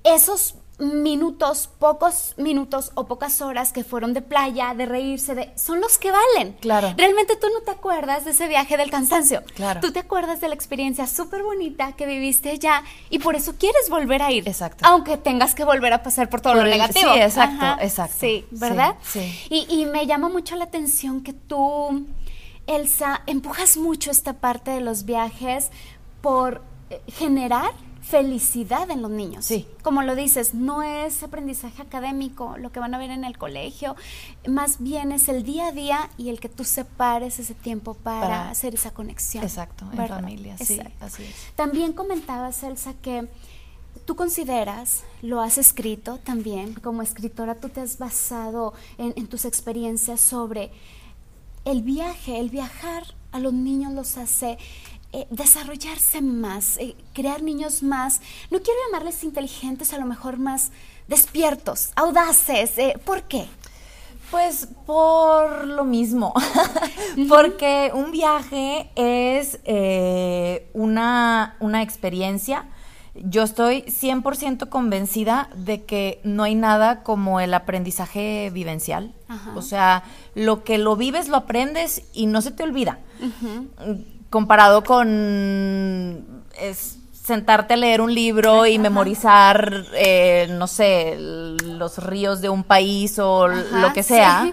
esos 0.05 0.55
minutos, 0.79 1.71
pocos 1.79 2.35
minutos 2.37 2.93
o 2.95 3.07
pocas 3.07 3.41
horas 3.41 3.73
que 3.73 3.83
fueron 3.83 4.13
de 4.13 4.21
playa, 4.21 4.75
de 4.75 4.85
reírse, 4.85 5.35
de, 5.35 5.51
son 5.57 5.81
los 5.81 5.97
que 5.97 6.11
valen. 6.13 6.53
Claro. 6.61 6.93
Realmente 6.99 7.35
tú 7.37 7.47
no 7.53 7.61
te 7.63 7.71
acuerdas 7.71 8.27
de 8.27 8.33
ese 8.33 8.47
viaje 8.47 8.77
del 8.77 8.91
cansancio. 8.91 9.43
Claro. 9.55 9.81
Tú 9.81 9.91
te 9.91 10.01
acuerdas 10.01 10.41
de 10.43 10.49
la 10.49 10.55
experiencia 10.55 11.07
súper 11.07 11.43
bonita 11.43 11.93
que 11.93 12.05
viviste 12.05 12.51
allá 12.51 12.83
y 13.09 13.21
por 13.21 13.37
eso 13.37 13.55
quieres 13.59 13.89
volver 13.89 14.21
a 14.21 14.31
ir. 14.33 14.47
Exacto. 14.47 14.85
Aunque 14.87 15.17
tengas 15.17 15.55
que 15.55 15.65
volver 15.65 15.95
a 15.95 16.03
pasar 16.03 16.29
por 16.29 16.43
todo 16.43 16.53
Por 16.53 16.63
lo 16.63 16.69
el- 16.69 16.71
negativo. 16.79 17.11
sí, 17.15 17.21
exacto, 17.21 17.83
exacto. 17.83 18.17
Sí, 18.21 18.45
Sí, 18.51 18.57
¿verdad? 18.59 18.97
sí. 19.03 19.35
Y, 19.49 19.67
y 19.71 19.87
me 19.87 20.07
llama 20.07 20.29
mucho 20.29 20.57
la 20.57 20.65
atención 20.65 21.23
que 21.23 21.33
tú, 21.33 22.05
Elsa, 22.67 23.23
empujas 23.27 23.79
mucho 23.79 24.11
esta 24.11 24.35
parte 24.35 24.73
de 24.73 24.83
los 24.83 25.07
viajes 25.07 25.71
por 26.21 26.61
eh, 26.91 27.01
generar 27.09 27.71
felicidad 28.09 28.89
en 28.91 29.03
los 29.03 29.11
niños. 29.11 29.45
Sí. 29.45 29.67
Como 29.83 30.03
lo 30.03 30.15
dices, 30.15 30.55
no 30.55 30.83
es 30.85 31.23
aprendizaje 31.25 31.83
académico, 31.83 32.57
lo 32.57 32.71
que 32.71 32.79
van 32.79 32.95
a 32.95 32.99
ver 32.99 33.11
en 33.11 33.25
el 33.25 33.37
colegio, 33.37 33.97
más 34.47 34.79
bien 34.79 35.11
es 35.11 35.29
el 35.29 35.43
día 35.43 35.69
a 35.69 35.73
día 35.73 36.09
y 36.17 36.29
el 36.29 36.39
que 36.39 36.49
tú 36.49 36.63
separes 36.63 37.41
ese 37.41 37.55
tiempo 37.55 37.95
para, 37.95 38.21
Para- 38.21 38.51
hacer 38.51 38.75
esa 38.75 38.93
conexión. 38.93 39.43
Exacto, 39.43 39.85
en 39.93 40.07
familia, 40.09 40.57
sí, 40.59 40.75
Exacto. 40.75 41.05
así 41.05 41.25
es. 41.25 41.35
También 41.57 41.93
comentabas, 41.95 42.63
Elsa, 42.63 42.95
que 43.03 43.29
tú 44.05 44.15
consideras, 44.15 45.03
lo 45.23 45.41
has 45.41 45.59
escrito 45.59 46.19
también, 46.19 46.75
como 46.75 47.03
escritora 47.03 47.57
tú 47.57 47.71
te 47.71 47.81
has 47.81 47.99
basado 47.99 48.73
en, 48.99 49.15
en 49.17 49.27
tus 49.27 49.45
experiencias 49.45 50.21
sobre 50.21 50.71
el 51.65 51.83
viaje, 51.83 52.39
el 52.39 52.51
viajar 52.51 53.03
a 53.33 53.41
los 53.41 53.53
niños 53.53 53.93
los 53.93 54.17
hace 54.17 54.57
eh, 55.17 55.27
desarrollarse 55.31 56.21
más, 56.21 56.77
eh, 56.77 56.95
crear 57.15 57.43
niños 57.43 57.83
más, 57.83 58.21
no 58.51 58.59
quiero 58.59 58.79
llamarles 58.85 59.25
inteligentes, 59.25 59.95
a 59.95 59.99
lo 59.99 60.05
mejor 60.05 60.37
más 60.37 60.73
despiertos, 61.09 61.89
audaces. 61.97 62.77
eh, 62.77 63.01
¿Por 63.03 63.23
qué? 63.23 63.47
Pues 64.31 64.69
por 64.85 65.67
lo 65.69 65.85
mismo, 65.85 66.35
porque 67.31 67.93
un 67.95 68.11
viaje 68.11 68.91
es 68.95 69.59
una, 70.75 71.57
una 71.61 71.83
experiencia. 71.83 72.67
Yo 73.15 73.45
estoy 73.45 73.85
100% 73.85 74.69
convencida 74.69 75.49
de 75.57 75.85
que 75.85 76.21
no 76.25 76.43
hay 76.43 76.57
nada 76.57 77.03
como 77.03 77.41
el 77.41 77.55
aprendizaje 77.55 78.51
vivencial. 78.53 79.15
Ajá. 79.29 79.55
O 79.57 79.63
sea, 79.63 80.03
lo 80.35 80.63
que 80.63 80.77
lo 80.77 80.97
vives, 80.97 81.29
lo 81.29 81.39
aprendes 81.39 82.03
y 82.13 82.27
no 82.27 82.43
se 82.43 82.51
te 82.51 82.65
olvida. 82.65 82.99
Comparado 84.31 84.83
con 84.85 86.25
es, 86.61 86.99
sentarte 87.13 87.75
a 87.75 87.77
leer 87.77 88.01
un 88.01 88.15
libro 88.15 88.67
y 88.67 88.79
memorizar, 88.79 89.85
eh, 89.95 90.47
no 90.51 90.67
sé, 90.67 91.17
los 91.19 91.99
ríos 92.05 92.41
de 92.41 92.49
un 92.49 92.63
país 92.65 93.19
o 93.19 93.47
Ajá, 93.47 93.79
lo 93.79 93.93
que 93.93 94.03
sea. 94.03 94.43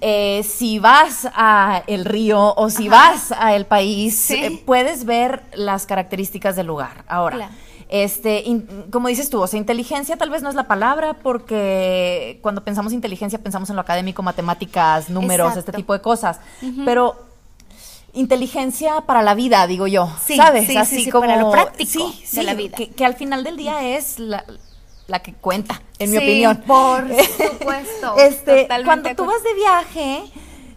eh, 0.00 0.42
si 0.42 0.78
vas 0.80 1.28
a 1.34 1.84
el 1.86 2.04
río 2.04 2.54
o 2.56 2.70
si 2.70 2.88
Ajá. 2.88 2.96
vas 3.12 3.32
a 3.38 3.54
el 3.54 3.66
país, 3.66 4.16
Sí. 4.16 4.34
eh, 4.34 4.62
puedes 4.66 5.04
ver 5.04 5.42
las 5.54 5.86
características 5.86 6.56
del 6.56 6.66
lugar. 6.66 7.04
Ahora, 7.06 7.36
Claro. 7.36 7.52
este, 7.88 8.42
in- 8.44 8.66
como 8.90 9.06
dices 9.08 9.30
tú, 9.30 9.40
o 9.40 9.46
sea, 9.46 9.58
inteligencia 9.58 10.16
tal 10.16 10.30
vez 10.30 10.42
no 10.42 10.48
es 10.48 10.56
la 10.56 10.66
palabra 10.66 11.14
porque 11.22 12.40
cuando 12.42 12.64
pensamos 12.64 12.92
inteligencia 12.92 13.38
pensamos 13.38 13.70
en 13.70 13.76
lo 13.76 13.82
académico, 13.82 14.22
matemáticas, 14.24 15.08
números, 15.08 15.48
Exacto. 15.50 15.70
este 15.70 15.72
tipo 15.72 15.92
de 15.92 16.00
cosas. 16.00 16.40
Pero 16.84 17.30
inteligencia 18.14 19.00
para 19.02 19.22
la 19.22 19.34
vida, 19.34 19.66
digo 19.66 19.86
yo, 19.86 20.10
Sí, 20.24 20.36
¿sabes? 20.36 20.66
sí, 20.66 20.76
Así 20.76 21.04
sí, 21.04 21.10
como 21.10 21.26
para 21.26 21.40
lo 21.40 21.50
práctico 21.50 22.12
sí, 22.12 22.36
de 22.36 22.42
la 22.42 22.54
vida. 22.54 22.76
Que, 22.76 22.90
que 22.90 23.04
al 23.04 23.14
final 23.14 23.42
del 23.44 23.56
día 23.56 23.82
es 23.96 24.18
la, 24.18 24.44
la 25.06 25.20
que 25.20 25.32
cuenta, 25.34 25.80
en 25.98 26.10
mi 26.10 26.18
Sí, 26.18 26.22
opinión. 26.22 26.62
por 26.66 27.06
supuesto, 27.50 28.16
Este, 28.18 28.62
totalmente 28.62 28.84
cuando 28.84 29.14
tú 29.14 29.24
vas 29.26 29.42
de 29.42 29.54
viaje, 29.54 30.22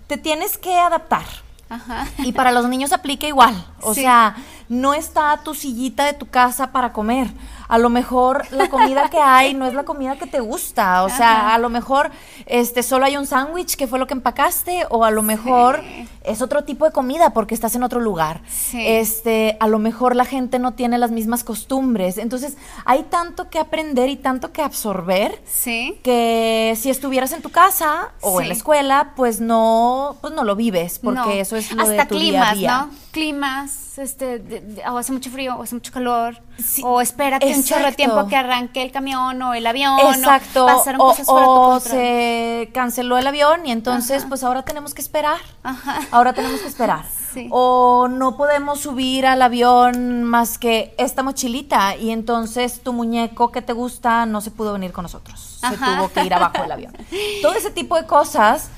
te 0.08 0.18
tienes 0.18 0.58
que 0.58 0.76
adaptar. 0.78 1.26
Ajá. 1.68 2.08
Y 2.20 2.32
para 2.32 2.52
los 2.52 2.70
niños 2.70 2.94
aplica 2.94 3.28
igual. 3.28 3.66
O 3.82 3.94
sea, 3.96 4.36
no 4.70 4.94
está 4.94 5.42
tu 5.44 5.56
sillita 5.56 6.06
de 6.06 6.14
tu 6.14 6.28
casa 6.28 6.72
para 6.72 6.94
comer. 6.94 7.28
A 7.68 7.78
lo 7.78 7.90
mejor 7.90 8.46
la 8.52 8.70
comida 8.70 9.10
que 9.10 9.20
hay 9.20 9.54
no 9.54 9.66
es 9.66 9.74
la 9.74 9.84
comida 9.84 10.16
que 10.18 10.28
te 10.28 10.40
gusta. 10.40 11.04
O 11.04 11.10
sea, 11.10 11.32
Ajá. 11.48 11.54
a 11.56 11.58
lo 11.58 11.70
mejor 11.70 12.12
este 12.46 12.84
solo 12.84 13.06
hay 13.06 13.18
un 13.18 13.26
sándwich 13.26 13.76
que 13.76 13.88
fue 13.88 14.00
lo 14.00 14.08
que 14.08 14.14
empacaste. 14.14 14.86
O 14.90 15.04
a 15.04 15.12
lo 15.12 15.22
mejor 15.22 15.82
es 16.24 16.42
otro 16.42 16.64
tipo 16.64 16.86
de 16.86 16.92
comida 16.92 17.32
porque 17.32 17.54
estás 17.56 17.76
en 17.76 17.84
otro 17.84 18.00
lugar. 18.00 18.42
Sí. 18.50 18.84
Este, 18.86 19.58
a 19.60 19.68
lo 19.68 19.80
mejor 19.80 20.16
la 20.16 20.26
gente 20.26 20.60
no 20.60 20.74
tiene 20.74 20.98
las 20.98 21.12
mismas 21.12 21.44
costumbres. 21.44 22.18
Entonces, 22.18 22.58
hay 22.86 23.04
tanto 23.04 23.50
que 23.50 23.60
aprender 23.60 24.10
y 24.10 24.16
tanto 24.16 24.52
que 24.52 24.62
absorber 24.62 25.42
Sí. 25.46 26.00
que 26.04 26.76
si 26.80 26.90
estuvieras 26.90 27.32
en 27.32 27.42
tu 27.42 27.50
casa 27.50 28.10
o 28.22 28.42
en 28.42 28.48
la 28.50 28.54
escuela, 28.54 29.14
pues 29.16 29.40
no, 29.42 30.18
pues 30.22 30.34
no 30.34 30.44
lo 30.44 30.56
vives, 30.56 31.00
porque 31.00 31.20
No. 31.20 31.30
eso 31.32 31.56
es 31.56 31.72
lo 31.72 31.82
Hasta 31.82 31.94
de 31.94 32.06
tu 32.06 32.16
climas, 32.16 32.42
día 32.42 32.52
a 32.52 32.56
día. 32.56 32.88
¿no? 32.92 33.05
Climas, 33.16 33.98
este, 33.98 34.40
de- 34.40 34.60
de- 34.60 34.84
o 34.90 34.98
hace 34.98 35.14
mucho 35.14 35.30
frío, 35.30 35.56
o 35.56 35.64
hace 35.64 35.74
mucho 35.74 35.90
calor, 35.94 36.38
Sí, 36.62 36.82
o 36.84 37.00
espérate 37.00 37.46
un 37.48 37.64
chorro 37.64 37.84
de 37.84 37.88
exacto. 37.92 37.96
tiempo 37.96 38.28
que 38.28 38.36
arranque 38.36 38.84
el 38.84 38.92
camión 38.92 39.42
o 39.42 39.54
el 39.54 39.66
avión, 39.66 39.98
Exacto. 40.14 40.66
o 40.66 40.84
cosas 40.98 41.26
o 41.30 41.80
se 41.80 42.70
canceló 42.74 43.18
el 43.18 43.26
avión 43.26 43.66
y 43.66 43.72
entonces 43.72 44.20
Ajá. 44.24 44.28
pues 44.28 44.44
ahora 44.44 44.64
tenemos 44.64 44.94
que 44.94 45.02
esperar. 45.02 45.38
Ajá. 45.64 46.02
Ahora 46.12 46.34
tenemos 46.34 46.60
que 46.60 46.68
esperar. 46.68 47.06
Sí. 47.34 47.48
O 47.52 48.10
no 48.10 48.36
podemos 48.36 48.82
subir 48.82 49.26
al 49.26 49.42
avión 49.42 50.24
más 50.24 50.58
que 50.58 50.94
esta 50.98 51.24
mochilita 51.24 51.96
y 51.96 52.12
entonces 52.12 52.82
tu 52.82 52.92
muñeco 52.92 53.50
que 53.54 53.62
te 53.62 53.72
gusta 53.72 54.26
no 54.26 54.42
se 54.42 54.52
pudo 54.52 54.74
venir 54.74 54.92
con 54.92 55.04
nosotros. 55.04 55.58
Se 55.62 55.68
Ajá. 55.68 55.96
tuvo 56.00 56.10
que 56.12 56.22
ir 56.26 56.34
abajo 56.34 56.62
del 56.64 56.72
avión. 56.74 56.94
Todo 57.42 57.54
ese 57.54 57.72
tipo 57.72 57.96
de 57.96 58.06
cosas 58.06 58.70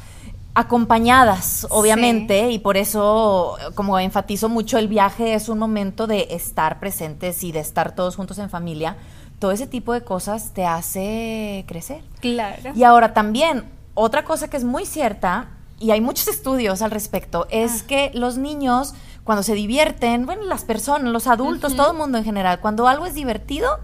acompañadas, 0.60 1.68
obviamente, 1.70 2.50
y 2.50 2.58
por 2.58 2.78
eso, 2.78 3.58
como 3.76 4.00
enfatizo 4.00 4.50
mucho, 4.50 4.80
el 4.80 4.88
viaje 4.88 5.36
es 5.36 5.50
un 5.50 5.60
momento 5.60 6.08
de 6.08 6.30
estar 6.32 6.80
presentes 6.80 7.44
y 7.44 7.52
de 7.52 7.60
estar 7.60 7.94
todos 7.94 8.16
juntos 8.16 8.40
en 8.40 8.50
familia. 8.50 8.98
Todo 9.38 9.52
ese 9.52 9.68
tipo 9.68 9.94
de 9.94 10.02
cosas 10.04 10.56
te 10.56 10.66
hace 10.66 11.64
crecer. 11.68 12.02
Claro. 12.22 12.72
Y 12.74 12.84
ahora 12.84 13.14
también, 13.14 13.66
otra 13.94 14.24
cosa 14.26 14.50
que 14.50 14.58
es 14.58 14.64
muy 14.64 14.88
cierta, 14.88 15.50
y 15.80 15.92
hay 15.92 16.02
muchos 16.02 16.28
estudios 16.36 16.82
al 16.82 16.90
respecto, 16.90 17.46
es 17.52 17.84
Ah. 17.84 17.86
que 17.88 18.12
los 18.16 18.40
niños, 18.40 18.96
cuando 19.24 19.44
se 19.44 19.54
divierten, 19.54 20.26
bueno, 20.26 20.42
las 20.46 20.64
personas, 20.64 21.14
los 21.14 21.28
adultos, 21.28 21.76
todo 21.76 21.92
el 21.92 21.98
mundo 21.98 22.18
en 22.18 22.24
general, 22.24 22.62
cuando 22.62 22.88
algo 22.88 23.06
es 23.06 23.14
divertido, 23.14 23.78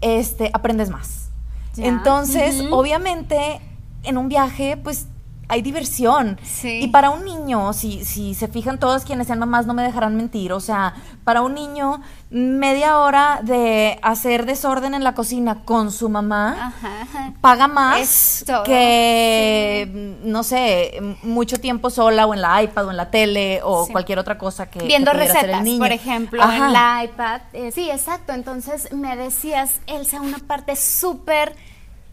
este, 0.00 0.52
aprendes 0.54 0.88
más. 0.88 1.30
Ya. 1.74 1.86
Entonces, 1.86 2.62
obviamente, 2.70 3.60
en 4.04 4.18
un 4.18 4.28
viaje, 4.28 4.76
pues 4.76 5.06
hay 5.48 5.62
diversión. 5.62 6.38
Sí. 6.42 6.80
Y 6.82 6.88
para 6.88 7.10
un 7.10 7.24
niño, 7.24 7.72
si, 7.72 8.04
si 8.04 8.34
se 8.34 8.48
fijan 8.48 8.78
todos 8.80 9.04
quienes 9.04 9.28
sean 9.28 9.38
mamás, 9.38 9.66
no 9.66 9.74
me 9.74 9.82
dejarán 9.82 10.16
mentir. 10.16 10.52
O 10.52 10.60
sea, 10.60 10.94
para 11.24 11.42
un 11.42 11.54
niño, 11.54 12.00
media 12.30 12.98
hora 12.98 13.40
de 13.42 13.98
hacer 14.02 14.44
desorden 14.46 14.94
en 14.94 15.04
la 15.04 15.14
cocina 15.14 15.64
con 15.64 15.92
su 15.92 16.08
mamá 16.08 16.74
Ajá. 16.82 17.32
paga 17.40 17.68
más 17.68 18.44
que, 18.64 20.16
no 20.24 20.42
sé, 20.42 21.00
mucho 21.22 21.58
tiempo 21.58 21.90
sola 21.90 22.26
o 22.26 22.34
en 22.34 22.40
la 22.42 22.62
iPad 22.62 22.86
o 22.86 22.90
en 22.90 22.96
la 22.96 23.10
tele 23.10 23.60
o 23.62 23.86
Sí. 23.86 23.92
cualquier 23.92 24.18
otra 24.18 24.38
cosa 24.38 24.66
que 24.70 24.80
Viendo 24.80 25.10
que 25.12 25.18
pudiera 25.18 25.32
hacer 25.32 25.44
el 25.44 25.50
recetas, 25.50 25.64
niño. 25.64 25.78
por 25.78 25.92
ejemplo, 25.92 26.42
Ajá. 26.42 26.56
en 26.66 26.72
la 26.72 27.04
iPad. 27.04 27.40
Eh, 27.52 27.70
sí, 27.72 27.90
exacto. 27.90 28.32
Entonces 28.32 28.92
me 28.92 29.16
decías, 29.16 29.80
Elsa, 29.86 30.20
una 30.20 30.38
parte 30.38 30.74
súper 30.76 31.54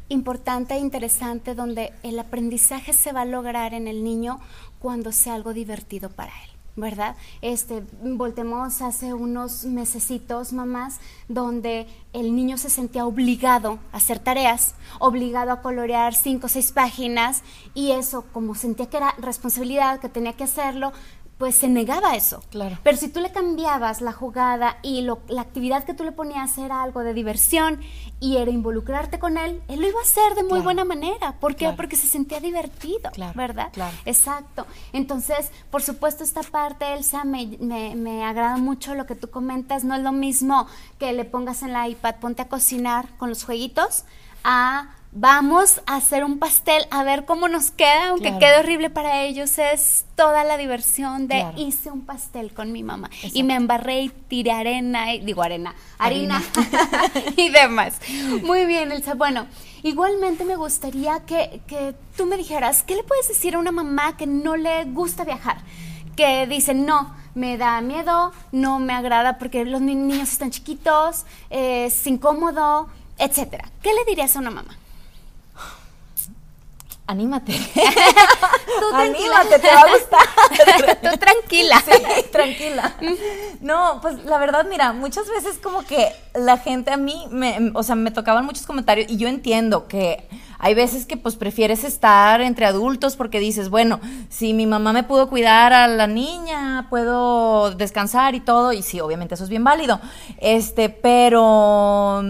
importante 0.10 0.76
e 0.76 0.80
interesante 0.80 1.56
donde 1.56 1.94
el 2.04 2.20
aprendizaje 2.20 2.94
se 2.94 3.12
va 3.12 3.22
a 3.22 3.26
lograr 3.26 3.74
en 3.74 3.88
el 3.88 4.04
niño 4.04 4.40
cuando 4.80 5.12
sea 5.12 5.36
algo 5.36 5.54
divertido 5.54 6.10
para 6.10 6.32
él. 6.32 6.50
¿Verdad? 6.76 7.16
Este, 7.44 7.84
voltemos 8.02 8.82
hace 8.82 9.14
unos 9.14 9.64
mesecitos, 9.64 10.54
mamás, 10.54 11.00
donde 11.28 11.86
el 12.14 12.36
niño 12.36 12.58
se 12.58 12.72
sentía 12.72 13.06
obligado 13.06 13.78
a 13.92 13.98
hacer 13.98 14.18
tareas, 14.18 14.74
obligado 14.98 15.52
a 15.52 15.62
colorear 15.62 16.16
cinco 16.16 16.48
o 16.48 16.50
seis 16.50 16.72
páginas, 16.72 17.44
y 17.76 17.92
eso, 17.92 18.26
como 18.34 18.56
sentía 18.56 18.90
que 18.90 18.98
era 18.98 19.14
responsabilidad, 19.20 20.00
que 20.00 20.10
tenía 20.10 20.34
que 20.34 20.46
hacerlo, 20.46 20.94
pues 21.44 21.56
se 21.58 21.68
negaba 21.68 22.12
a 22.12 22.16
eso. 22.16 22.42
Claro. 22.52 22.78
Pero 22.84 22.96
si 22.96 23.10
tú 23.10 23.20
le 23.20 23.30
cambiabas 23.34 24.00
la 24.00 24.14
jugada 24.14 24.78
y 24.82 25.02
lo- 25.02 25.20
la 25.28 25.42
actividad 25.42 25.84
que 25.84 25.94
tú 25.94 26.06
le 26.06 26.14
ponías 26.14 26.58
era 26.58 26.82
algo 26.82 27.02
de 27.02 27.14
diversión 27.14 27.82
y 28.22 28.38
era 28.38 28.50
involucrarte 28.50 29.20
con 29.20 29.38
él, 29.38 29.62
él 29.68 29.82
lo 29.82 29.88
iba 29.90 30.00
a 30.00 30.04
hacer 30.04 30.36
de 30.36 30.44
muy 30.44 30.52
Claro. 30.52 30.64
buena 30.64 30.86
manera. 30.86 31.34
¿Por 31.42 31.56
qué? 31.56 31.66
Claro. 31.66 31.76
Porque 31.76 31.98
se 31.98 32.08
sentía 32.08 32.40
divertido, 32.40 33.12
Claro, 33.12 33.34
¿verdad? 33.36 33.72
claro. 33.74 33.94
Exacto. 34.06 34.66
Entonces, 34.94 35.52
por 35.70 35.84
supuesto, 35.84 36.24
esta 36.24 36.44
parte, 36.44 36.94
Elsa, 36.94 37.26
me, 37.26 37.58
me, 37.60 37.94
me 37.98 38.24
agrada 38.24 38.56
mucho 38.56 38.96
lo 38.96 39.06
que 39.06 39.16
tú 39.16 39.30
comentas. 39.30 39.84
No 39.84 39.96
es 39.96 40.02
lo 40.02 40.14
mismo 40.14 40.68
que 40.98 41.12
le 41.12 41.26
pongas 41.26 41.62
en 41.62 41.74
la 41.74 41.90
iPad, 41.90 42.16
ponte 42.22 42.42
a 42.42 42.48
cocinar 42.48 43.10
con 43.18 43.28
los 43.28 43.44
jueguitos, 43.44 44.06
a 44.46 44.96
vamos 45.16 45.82
a 45.86 45.98
hacer 45.98 46.24
un 46.24 46.40
pastel, 46.40 46.84
a 46.90 47.04
ver 47.04 47.26
cómo 47.26 47.48
nos 47.48 47.70
queda, 47.72 48.10
aunque 48.10 48.30
Claro. 48.30 48.40
quede 48.40 48.60
horrible 48.60 48.90
para 48.90 49.22
ellos, 49.22 49.58
es 49.60 50.06
toda 50.16 50.44
la 50.44 50.58
diversión 50.58 51.28
de 51.28 51.36
Claro. 51.42 51.54
hice 51.58 51.92
un 51.92 52.02
pastel 52.06 52.52
con 52.54 52.72
mi 52.72 52.82
mamá 52.84 53.10
y 53.34 53.44
me 53.44 53.54
embarré 53.56 54.02
y 54.02 54.10
tiré 54.10 54.52
arena, 54.52 55.14
y, 55.14 55.20
digo 55.20 55.44
arena, 55.44 55.76
harina, 56.00 56.42
Harina. 56.56 57.34
y 57.38 57.50
demás. 57.50 58.00
Muy 58.44 58.66
bien, 58.66 58.92
Elsa. 58.92 59.14
Bueno, 59.14 59.46
igualmente 59.84 60.46
me 60.46 60.56
gustaría 60.56 61.20
que, 61.26 61.62
que 61.68 61.94
tú 62.18 62.26
me 62.26 62.36
dijeras, 62.38 62.84
¿qué 62.84 62.96
le 62.96 63.04
puedes 63.04 63.28
decir 63.28 63.56
a 63.56 63.60
una 63.60 63.72
mamá 63.72 64.18
que 64.18 64.26
no 64.26 64.56
le 64.56 64.86
gusta 64.86 65.24
viajar? 65.24 65.58
Que 66.16 66.48
dice, 66.48 66.74
no, 66.74 67.14
me 67.36 67.58
da 67.58 67.82
miedo, 67.82 68.32
no 68.52 68.80
me 68.80 68.94
agrada 68.94 69.38
porque 69.38 69.64
los 69.66 69.82
ni- 69.82 69.96
niños 69.96 70.32
están 70.32 70.50
chiquitos, 70.52 71.26
es 71.52 72.06
incómodo, 72.08 72.88
etcétera. 73.20 73.70
¿Qué 73.84 73.92
le 73.94 74.06
dirías 74.06 74.36
a 74.36 74.40
una 74.40 74.50
mamá? 74.52 74.76
Anímate. 77.06 77.52
Tú 77.74 78.90
tranquila. 78.92 79.40
Anímate, 79.40 79.60
te 79.60 79.68
va 79.68 79.82
a 79.82 79.92
gustar. 79.92 81.02
Tú 81.12 81.18
tranquila. 81.18 81.84
Sí, 81.86 82.24
tranquila. 82.32 82.96
No, 83.60 84.00
pues 84.02 84.24
la 84.24 84.38
verdad, 84.38 84.66
mira, 84.70 84.94
muchas 84.94 85.28
veces 85.28 85.60
como 85.62 85.84
que 85.84 86.14
la 86.34 86.58
gente 86.58 86.92
a 86.92 86.98
mí, 86.98 87.28
me, 87.30 87.72
o 87.74 87.84
sea, 87.84 87.96
me 87.96 88.12
tocaban 88.12 88.46
muchos 88.46 88.66
comentarios 88.66 89.12
y 89.12 89.18
yo 89.18 89.28
entiendo 89.28 89.88
que 89.88 90.30
hay 90.60 90.76
veces 90.76 91.06
que 91.06 91.18
pues 91.18 91.36
prefieres 91.36 91.84
estar 91.84 92.40
entre 92.40 92.66
adultos 92.66 93.18
porque 93.18 93.42
dices, 93.42 93.70
bueno, 93.70 94.00
si 94.30 94.54
mi 94.54 94.66
mamá 94.66 94.94
me 94.94 95.04
pudo 95.04 95.28
cuidar 95.28 95.74
a 95.74 95.90
la 95.90 96.08
niña, 96.08 96.88
puedo 96.90 97.72
descansar 97.72 98.34
y 98.34 98.40
todo, 98.40 98.72
y 98.72 98.82
sí, 98.82 99.02
obviamente 99.02 99.36
eso 99.36 99.44
es 99.44 99.50
bien 99.50 99.66
válido. 99.66 100.00
Este, 100.40 100.88
pero... 100.88 102.24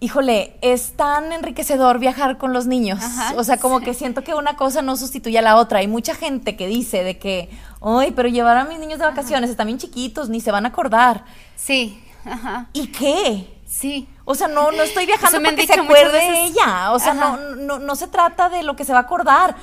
mm, 0.00 0.04
Híjole, 0.04 0.56
es 0.62 0.96
tan 0.96 1.32
enriquecedor 1.32 1.98
viajar 1.98 2.38
con 2.38 2.52
los 2.52 2.66
niños. 2.66 2.98
Ajá, 3.02 3.34
o 3.36 3.44
sea, 3.44 3.58
como 3.58 3.78
sí. 3.80 3.84
que 3.86 3.94
siento 3.94 4.22
que 4.24 4.34
una 4.34 4.56
cosa 4.56 4.82
no 4.82 4.96
sustituye 4.96 5.38
a 5.38 5.42
la 5.42 5.56
otra. 5.56 5.80
Hay 5.80 5.88
mucha 5.88 6.14
gente 6.14 6.56
que 6.56 6.66
dice 6.66 7.04
de 7.04 7.18
que, 7.18 7.50
ay, 7.82 8.12
pero 8.16 8.28
llevar 8.28 8.56
a 8.56 8.64
mis 8.64 8.78
niños 8.78 8.98
de 8.98 9.04
vacaciones 9.04 9.50
están 9.50 9.66
bien 9.66 9.78
chiquitos, 9.78 10.28
ni 10.28 10.40
se 10.40 10.50
van 10.50 10.64
a 10.64 10.68
acordar. 10.70 11.24
Sí, 11.56 12.02
ajá, 12.24 12.68
¿Y 12.72 12.88
qué? 12.88 13.46
sí. 13.66 14.08
O 14.26 14.34
sea, 14.36 14.46
no, 14.46 14.70
no 14.70 14.82
estoy 14.84 15.06
viajando 15.06 15.38
han 15.38 15.42
porque 15.44 15.66
se 15.66 15.72
acuerde 15.74 16.12
veces. 16.12 16.50
ella. 16.52 16.92
O 16.92 17.00
sea, 17.00 17.14
no, 17.14 17.36
no, 17.56 17.80
no 17.80 17.96
se 17.96 18.06
trata 18.06 18.48
de 18.48 18.62
lo 18.62 18.76
que 18.76 18.84
se 18.84 18.92
va 18.92 18.98
a 18.98 19.02
acordar. 19.02 19.56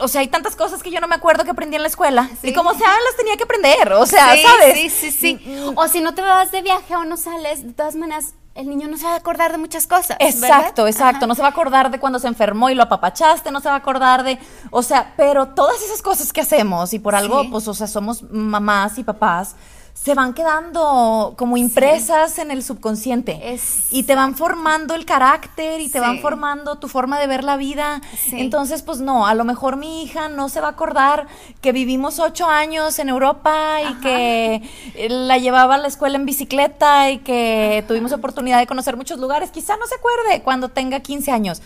O- 0.00 0.08
sea, 0.08 0.22
hay 0.22 0.28
tantas 0.28 0.56
cosas 0.56 0.82
que 0.82 0.90
yo 0.90 1.00
no 1.00 1.06
me 1.08 1.16
acuerdo 1.16 1.44
que 1.44 1.50
aprendí 1.50 1.76
en 1.76 1.82
la 1.82 1.88
escuela. 1.88 2.30
Sí. 2.40 2.48
Y 2.48 2.54
como 2.54 2.72
sea, 2.72 2.88
las 2.88 3.16
tenía 3.18 3.36
que 3.36 3.42
aprender. 3.44 3.92
O 3.92 4.06
sea, 4.06 4.34
sí, 4.34 4.42
¿sabes? 4.42 4.74
Sí, 4.78 4.88
sí, 4.88 5.10
sí. 5.10 5.34
Mm, 5.44 5.76
O 5.76 5.86
si 5.88 6.00
no 6.00 6.14
te 6.14 6.22
vas 6.22 6.50
de 6.50 6.62
viaje 6.62 6.96
o 6.96 7.04
no 7.04 7.18
sales, 7.18 7.62
de 7.66 7.72
todas 7.74 7.94
maneras, 7.94 8.32
el 8.56 8.68
niño 8.68 8.88
no 8.88 8.96
se 8.96 9.04
va 9.04 9.12
a 9.12 9.16
acordar 9.16 9.52
de 9.52 9.58
muchas 9.58 9.86
cosas. 9.86 10.16
Exacto, 10.20 10.84
¿verdad? 10.84 10.88
exacto. 10.88 11.16
Ajá. 11.18 11.26
No 11.26 11.34
se 11.34 11.42
va 11.42 11.48
a 11.48 11.50
acordar 11.50 11.90
de 11.90 11.98
cuando 12.00 12.18
se 12.18 12.28
enfermó 12.28 12.70
y 12.70 12.74
lo 12.74 12.82
apapachaste, 12.84 13.50
no 13.50 13.60
se 13.60 13.68
va 13.68 13.74
a 13.74 13.78
acordar 13.78 14.22
de, 14.24 14.38
o 14.70 14.82
sea, 14.82 15.12
pero 15.16 15.48
todas 15.48 15.80
esas 15.82 16.02
cosas 16.02 16.32
que 16.32 16.40
hacemos 16.40 16.92
y 16.92 16.98
por 16.98 17.14
algo, 17.14 17.42
Sí. 17.42 17.48
pues, 17.50 17.68
o 17.68 17.74
sea, 17.74 17.86
somos 17.86 18.22
mamás 18.30 18.98
y 18.98 19.04
papás, 19.04 19.54
se 19.96 20.14
van 20.14 20.34
quedando 20.34 21.34
como 21.36 21.56
impresas 21.56 22.38
en 22.38 22.50
el 22.50 22.62
subconsciente 22.62 23.58
y 23.90 24.02
te 24.02 24.14
van 24.14 24.36
formando 24.36 24.94
el 24.94 25.06
carácter 25.06 25.80
y 25.80 25.88
te 25.88 26.00
van 26.00 26.20
formando 26.20 26.76
tu 26.76 26.86
forma 26.86 27.18
de 27.18 27.26
ver 27.26 27.42
la 27.42 27.56
vida. 27.56 28.02
Sí. 28.16 28.38
Entonces, 28.38 28.82
pues 28.82 29.00
no, 29.00 29.26
a 29.26 29.34
lo 29.34 29.44
mejor 29.44 29.76
mi 29.76 30.02
hija 30.02 30.28
no 30.28 30.48
se 30.50 30.60
va 30.60 30.68
a 30.68 30.70
acordar 30.72 31.26
que 31.62 31.72
vivimos 31.72 32.20
ocho 32.20 32.46
años 32.46 32.98
en 32.98 33.08
Europa 33.08 33.80
y 33.80 33.84
Ajá. 33.84 34.00
que 34.00 34.62
eh, 34.94 35.08
la 35.08 35.38
llevaba 35.38 35.76
a 35.76 35.78
la 35.78 35.88
escuela 35.88 36.16
en 36.16 36.26
bicicleta 36.26 37.10
y 37.10 37.18
que 37.18 37.82
tuvimos 37.88 38.12
oportunidad 38.12 38.58
de 38.58 38.66
conocer 38.66 38.96
muchos 38.96 39.18
lugares. 39.18 39.50
Quizá 39.50 39.76
no 39.78 39.86
se 39.86 39.94
acuerde 39.94 40.42
cuando 40.42 40.68
tenga 40.68 41.00
15 41.00 41.32
años, 41.32 41.62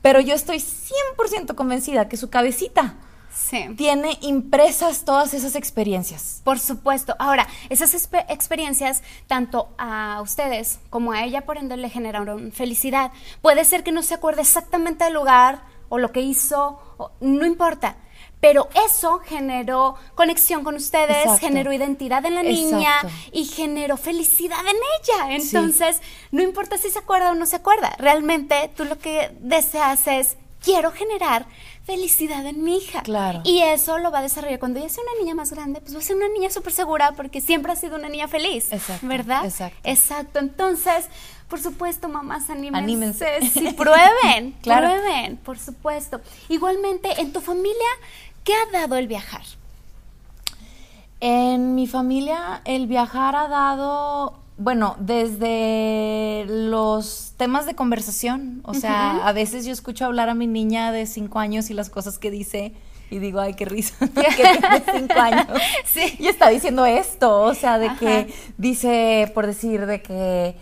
pero 0.00 0.20
yo 0.20 0.34
estoy 0.34 0.56
100% 0.56 1.54
convencida 1.54 2.08
que 2.08 2.16
su 2.16 2.30
cabecita 2.30 2.94
Sí. 3.34 3.66
tiene 3.76 4.16
impresas 4.22 5.04
todas 5.04 5.34
esas 5.34 5.56
experiencias. 5.56 6.40
Por 6.44 6.58
supuesto. 6.58 7.14
Ahora, 7.18 7.46
esas 7.68 7.92
experiencias, 8.28 9.02
tanto 9.26 9.68
a 9.76 10.20
ustedes 10.22 10.78
como 10.90 11.12
a 11.12 11.24
ella, 11.24 11.42
por 11.42 11.58
ende, 11.58 11.76
le 11.76 11.90
generaron 11.90 12.52
felicidad. 12.52 13.10
Puede 13.42 13.64
ser 13.64 13.82
que 13.82 13.92
no 13.92 14.02
se 14.02 14.14
acuerde 14.14 14.42
exactamente 14.42 15.04
del 15.04 15.14
lugar 15.14 15.62
o 15.88 15.98
lo 15.98 16.12
que 16.12 16.20
hizo, 16.20 16.78
o- 16.96 17.10
no 17.20 17.44
importa. 17.44 17.96
Pero 18.40 18.68
eso 18.86 19.20
generó 19.20 19.94
conexión 20.14 20.64
con 20.64 20.74
ustedes, 20.74 21.16
Exacto. 21.16 21.40
generó 21.46 21.72
identidad 21.72 22.24
en 22.26 22.34
la 22.34 22.42
niña 22.42 22.96
Exacto. 23.02 23.08
y 23.32 23.44
generó 23.46 23.96
felicidad 23.96 24.58
en 24.60 24.76
ella. 24.76 25.34
Entonces, 25.36 26.00
no 26.30 26.42
importa 26.42 26.76
si 26.76 26.90
se 26.90 26.98
acuerda 26.98 27.30
o 27.30 27.34
no 27.34 27.46
se 27.46 27.56
acuerda. 27.56 27.94
Realmente 27.98 28.70
tú 28.76 28.84
lo 28.84 28.98
que 28.98 29.34
deseas 29.40 30.06
es, 30.06 30.36
quiero 30.62 30.92
generar 30.92 31.46
felicidad 31.84 32.46
en 32.46 32.64
mi 32.64 32.78
hija. 32.78 33.02
Claro. 33.02 33.42
Y 33.44 33.60
eso 33.60 33.98
lo 33.98 34.10
va 34.10 34.20
a 34.20 34.22
desarrollar. 34.22 34.58
Cuando 34.58 34.80
ella 34.80 34.88
sea 34.88 35.04
una 35.04 35.22
niña 35.22 35.34
más 35.34 35.52
grande, 35.52 35.80
pues 35.80 35.94
va 35.94 35.98
a 35.98 36.02
ser 36.02 36.16
una 36.16 36.28
niña 36.28 36.50
súper 36.50 36.72
segura 36.72 37.12
porque 37.12 37.40
siempre 37.40 37.72
ha 37.72 37.76
sido 37.76 37.96
una 37.96 38.08
niña 38.08 38.26
feliz. 38.28 38.72
Exacto, 38.72 39.06
¿Verdad? 39.06 39.44
exacto. 39.44 39.78
Exacto. 39.84 40.38
Entonces, 40.38 41.06
por 41.48 41.60
supuesto, 41.60 42.08
mamás, 42.08 42.48
anímense. 42.50 43.26
Anímense. 43.28 43.50
Sí, 43.52 43.72
prueben. 43.76 44.52
Claro. 44.62 44.88
Prueben, 44.88 45.36
por 45.36 45.58
supuesto. 45.58 46.20
Igualmente, 46.48 47.20
en 47.20 47.32
tu 47.32 47.40
familia, 47.40 47.88
¿qué 48.44 48.54
ha 48.54 48.70
dado 48.72 48.96
el 48.96 49.06
viajar? 49.06 49.42
En 51.20 51.74
mi 51.74 51.86
familia 51.86 52.60
el 52.64 52.86
viajar 52.86 53.34
ha 53.36 53.48
dado, 53.48 54.34
bueno, 54.56 54.96
desde 55.00 56.44
los 56.46 57.34
temas 57.36 57.66
de 57.66 57.74
conversación, 57.74 58.60
o 58.64 58.74
sea, 58.74 59.26
a 59.26 59.32
veces 59.32 59.66
yo 59.66 59.72
escucho 59.72 60.04
hablar 60.04 60.28
a 60.28 60.34
mi 60.34 60.46
niña 60.46 60.92
de 60.92 61.06
cinco 61.06 61.40
años 61.40 61.70
y 61.70 61.74
las 61.74 61.90
cosas 61.90 62.18
que 62.18 62.30
dice 62.30 62.72
y 63.10 63.18
digo, 63.18 63.40
ay, 63.40 63.54
qué 63.54 63.64
risa, 63.64 63.94
que 64.14 64.22
tiene 64.34 64.82
cinco 64.92 65.18
años. 65.20 65.46
Sí. 65.84 66.16
Y 66.18 66.28
está 66.28 66.48
diciendo 66.48 66.86
esto, 66.86 67.42
o 67.42 67.54
sea, 67.54 67.78
de 67.78 67.86
Ajá. 67.86 67.98
que 67.98 68.34
dice, 68.56 69.30
por 69.34 69.46
decir, 69.46 69.86
de 69.86 70.02
que 70.02 70.56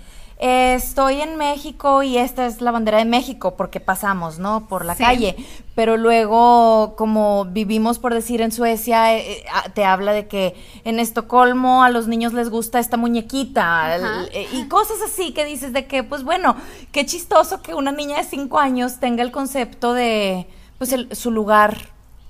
eh, 0.45 0.75
estoy 0.75 1.21
en 1.21 1.37
México 1.37 2.03
y 2.03 2.19
esta 2.19 2.47
es 2.47 2.61
la 2.61 2.73
bandera 2.73 2.99
de 2.99 3.05
México 3.05 3.55
porque 3.57 3.79
pasamos, 3.79 4.41
¿no? 4.41 4.67
Por 4.67 4.85
la 4.85 4.97
Sí. 4.97 5.05
calle. 5.05 5.37
Pero 5.77 5.97
luego, 5.97 6.95
como 6.97 7.45
vivimos, 7.45 8.01
por 8.01 8.13
decir, 8.13 8.41
en 8.43 8.51
Suecia, 8.51 9.17
eh, 9.17 9.39
eh, 9.39 9.45
te 9.75 9.85
habla 9.85 10.13
de 10.13 10.27
que 10.27 10.57
en 10.85 10.99
Estocolmo 10.99 11.85
a 11.85 11.91
los 11.91 12.09
niños 12.09 12.33
les 12.33 12.51
gusta 12.51 12.81
esta 12.81 12.97
muñequita 12.97 13.95
el- 13.95 14.29
eh, 14.33 14.49
y 14.53 14.67
cosas 14.67 14.97
así 15.05 15.33
que 15.33 15.45
dices 15.45 15.73
de 15.73 15.87
que, 15.87 16.03
pues 16.03 16.25
bueno, 16.25 16.57
qué 16.91 17.07
chistoso 17.07 17.63
que 17.63 17.75
una 17.75 17.93
niña 17.93 18.17
de 18.19 18.25
cinco 18.25 18.59
años 18.59 18.99
tenga 18.99 19.23
el 19.23 19.31
concepto 19.31 19.95
de, 19.95 20.49
pues, 20.79 20.93
el- 20.93 21.15
su 21.15 21.31
lugar 21.31 21.77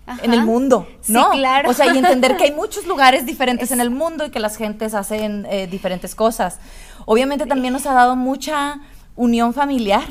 Ajá. 0.05 0.21
en 0.23 0.35
el 0.35 0.43
mundo, 0.45 0.87
Sí, 1.01 1.13
¿no? 1.13 1.31
claro. 1.31 1.71
O 1.71 1.73
sea, 1.73 1.87
y 1.95 1.97
entender 1.97 2.37
que 2.37 2.45
hay 2.45 2.53
muchos 2.53 2.87
lugares 2.87 3.25
diferentes 3.25 3.69
Es- 3.71 3.73
en 3.73 3.81
el 3.81 3.91
mundo 4.03 4.27
y 4.27 4.31
que 4.31 4.39
las 4.41 4.57
gentes 4.57 4.95
hacen 4.95 5.47
eh, 5.49 5.67
diferentes 5.67 6.15
cosas. 6.15 6.59
Obviamente 7.07 7.47
también 7.47 7.73
nos 7.73 7.87
ha 7.87 7.95
dado 7.95 8.17
mucha 8.17 8.81
unión 9.15 9.53
familiar, 9.53 10.05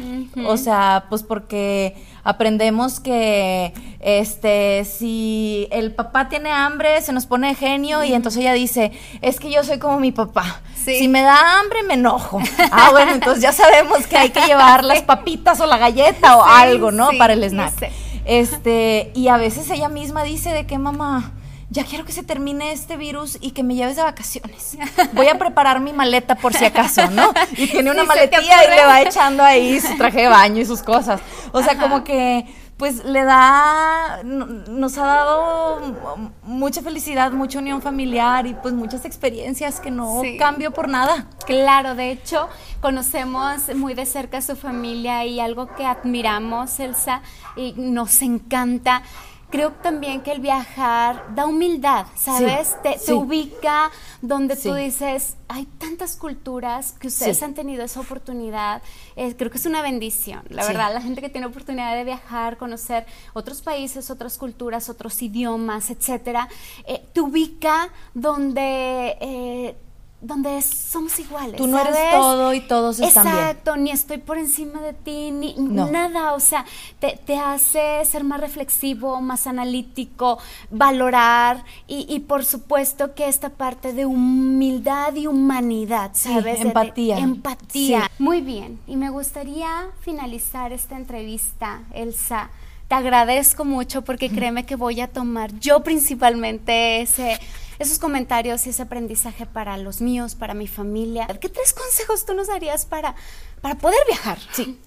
o 0.46 0.58
sea, 0.58 1.06
pues 1.10 1.24
porque 1.24 1.96
aprendemos 2.24 3.00
que 3.00 3.74
este 4.00 4.86
si 4.86 5.68
el 5.72 5.94
papá 5.94 6.30
tiene 6.30 6.52
hambre 6.52 7.02
se 7.02 7.12
nos 7.12 7.26
pone 7.26 7.56
genio 7.56 8.04
y 8.04 8.14
entonces 8.14 8.42
ella 8.42 8.54
dice, 8.54 8.92
"Es 9.22 9.40
que 9.40 9.52
yo 9.52 9.64
soy 9.64 9.80
como 9.80 10.00
mi 10.00 10.12
papá. 10.12 10.62
Si 10.76 11.08
me 11.08 11.22
da 11.24 11.60
hambre 11.60 11.84
me 11.84 11.96
enojo." 11.96 12.40
ah, 12.72 12.90
bueno, 12.92 13.14
entonces 13.14 13.42
ya 13.42 13.52
sabemos 13.52 14.06
que 14.06 14.18
hay 14.18 14.30
que 14.30 14.42
llevar 14.42 14.84
las 14.84 15.02
papitas 15.02 15.60
o 15.62 15.66
la 15.66 15.78
galleta 15.78 16.38
o 16.38 16.44
algo, 16.44 16.92
¿no? 16.92 17.10
Para 17.18 17.34
el 17.34 17.44
snack. 17.44 17.92
Este, 18.26 19.12
y 19.16 19.30
a 19.30 19.38
veces 19.38 19.68
ella 19.72 19.90
misma 19.90 20.24
dice 20.24 20.52
de 20.52 20.68
que 20.68 20.78
mamá 20.78 21.32
ya 21.72 21.86
quiero 21.86 22.04
que 22.04 22.12
se 22.12 22.22
termine 22.22 22.74
este 22.74 22.98
virus 22.98 23.38
y 23.40 23.52
que 23.52 23.64
me 23.64 23.76
lleves 23.76 23.96
de 23.96 24.04
vacaciones. 24.04 24.78
Voy 25.14 25.30
a 25.30 25.40
preparar 25.40 25.80
mi 25.80 25.94
maleta 25.94 26.36
por 26.36 26.54
si 26.54 26.66
acaso, 26.66 27.10
¿no? 27.10 27.34
Y 27.56 27.68
tiene 27.68 27.90
una 27.90 28.04
maletilla 28.06 28.66
y 28.66 28.70
le 28.70 28.86
va 28.86 29.02
echando 29.02 29.42
ahí 29.42 29.80
su 29.80 29.96
traje 29.96 30.24
de 30.24 30.28
baño 30.28 30.62
y 30.62 30.66
sus 30.66 30.84
cosas. 30.84 31.22
O 31.54 31.64
sea, 31.64 31.78
como 31.78 32.04
que 32.04 32.46
pues 32.76 33.06
le 33.06 33.24
da, 33.24 34.22
nos 34.24 34.98
ha 34.98 35.06
dado 35.06 36.28
mucha 36.42 36.82
felicidad, 36.82 37.32
mucha 37.32 37.60
unión 37.60 37.82
familiar 37.82 38.48
y 38.48 38.56
pues 38.56 38.74
muchas 38.74 39.06
experiencias 39.06 39.80
que 39.80 39.92
no 39.92 40.24
cambio 40.40 40.72
por 40.72 40.90
nada. 40.90 41.28
Claro, 41.46 41.94
de 41.96 42.10
hecho, 42.10 42.50
conocemos 42.82 43.74
muy 43.76 43.94
de 43.94 44.08
cerca 44.08 44.40
a 44.40 44.42
su 44.42 44.56
familia 44.56 45.24
y 45.26 45.40
algo 45.40 45.68
que 45.76 45.86
admiramos, 45.86 46.80
Elsa, 46.80 47.22
y 47.56 47.76
nos 47.78 48.24
encanta 48.24 49.04
creo 49.52 49.72
también 49.74 50.22
que 50.22 50.32
el 50.32 50.40
viajar 50.40 51.36
da 51.36 51.46
humildad, 51.46 52.06
¿sabes? 52.16 52.76
te, 52.82 53.14
ubica 53.14 53.92
donde 54.22 54.56
tú 54.56 54.74
dices, 54.74 55.36
hay 55.48 55.66
tantas 55.78 56.16
culturas 56.16 56.94
que 56.94 57.08
ustedes 57.08 57.44
han 57.44 57.54
tenido 57.54 57.84
esa 57.84 58.00
oportunidad. 58.00 58.82
Eh, 59.16 59.36
creo 59.38 59.52
que 59.52 59.58
es 59.58 59.66
una 59.66 59.82
bendición, 59.82 60.44
la 60.50 60.66
verdad. 60.66 60.94
La 60.94 61.02
gente 61.02 61.22
que 61.22 61.30
tiene 61.30 61.48
oportunidad 61.48 61.96
de 61.96 62.04
viajar, 62.04 62.58
conocer 62.58 63.06
otros 63.34 63.62
países, 63.62 64.10
otras 64.10 64.38
culturas, 64.38 64.90
otros 64.90 65.22
idiomas, 65.22 65.90
etcétera, 65.90 66.48
eh, 66.88 67.06
te 67.14 67.22
ubica 67.22 67.90
donde 68.14 69.18
eh, 69.20 69.76
donde 70.22 70.62
somos 70.62 71.18
iguales. 71.20 71.56
Tú 71.58 71.66
no 71.66 71.80
eres 71.80 71.96
todo 72.12 72.54
y 72.54 72.62
todos 72.62 73.00
están 73.00 73.26
bien. 73.26 73.36
Exacto, 73.36 73.76
ni 73.76 73.90
estoy 73.90 74.20
por 74.20 74.38
encima 74.38 74.80
de 74.82 74.94
ti, 74.94 75.32
ni 75.32 75.56
nada. 75.56 76.34
O 76.34 76.40
sea, 76.40 76.64
te, 77.00 77.36
hace 77.36 78.06
ser 78.06 78.24
más 78.24 78.40
reflexivo, 78.40 79.20
más 79.20 79.48
analítico, 79.48 80.38
valorar 80.70 81.66
y, 81.88 82.20
por 82.20 82.46
supuesto 82.46 83.16
que 83.16 83.28
esta 83.28 83.50
parte 83.50 83.94
de 83.94 84.06
humildad 84.06 85.16
y 85.16 85.26
humanidad, 85.26 86.12
¿sabes? 86.14 86.62
empatía. 86.62 87.18
empatía. 87.18 88.12
Muy 88.20 88.42
bien. 88.42 88.80
Y 88.86 88.98
me 88.98 89.10
gustaría 89.10 89.88
finalizar 90.02 90.72
esta 90.72 90.98
entrevista, 90.98 91.82
Elsa. 91.94 92.52
Te 92.88 92.96
agradezco 92.96 93.64
mucho 93.64 94.04
porque 94.04 94.30
créeme 94.30 94.66
que 94.66 94.76
voy 94.76 95.00
a 95.00 95.08
tomar 95.08 95.58
yo 95.60 95.82
principalmente 95.82 97.02
ese 97.02 97.40
esos 97.82 98.00
comentarios 98.00 98.66
y 98.68 98.70
ese 98.70 98.84
aprendizaje 98.84 99.46
para 99.46 99.78
los 99.78 100.02
míos, 100.02 100.36
para 100.36 100.54
mi 100.54 100.68
familia. 100.68 101.28
¿Qué 101.28 101.50
tres 101.50 101.74
consejos 101.74 102.26
tú 102.26 102.34
nos 102.34 102.48
darías 102.48 102.86
para, 102.86 103.16
para 103.62 103.76
poder 103.76 104.00
viajar? 104.08 104.38
Sí. 104.52 104.80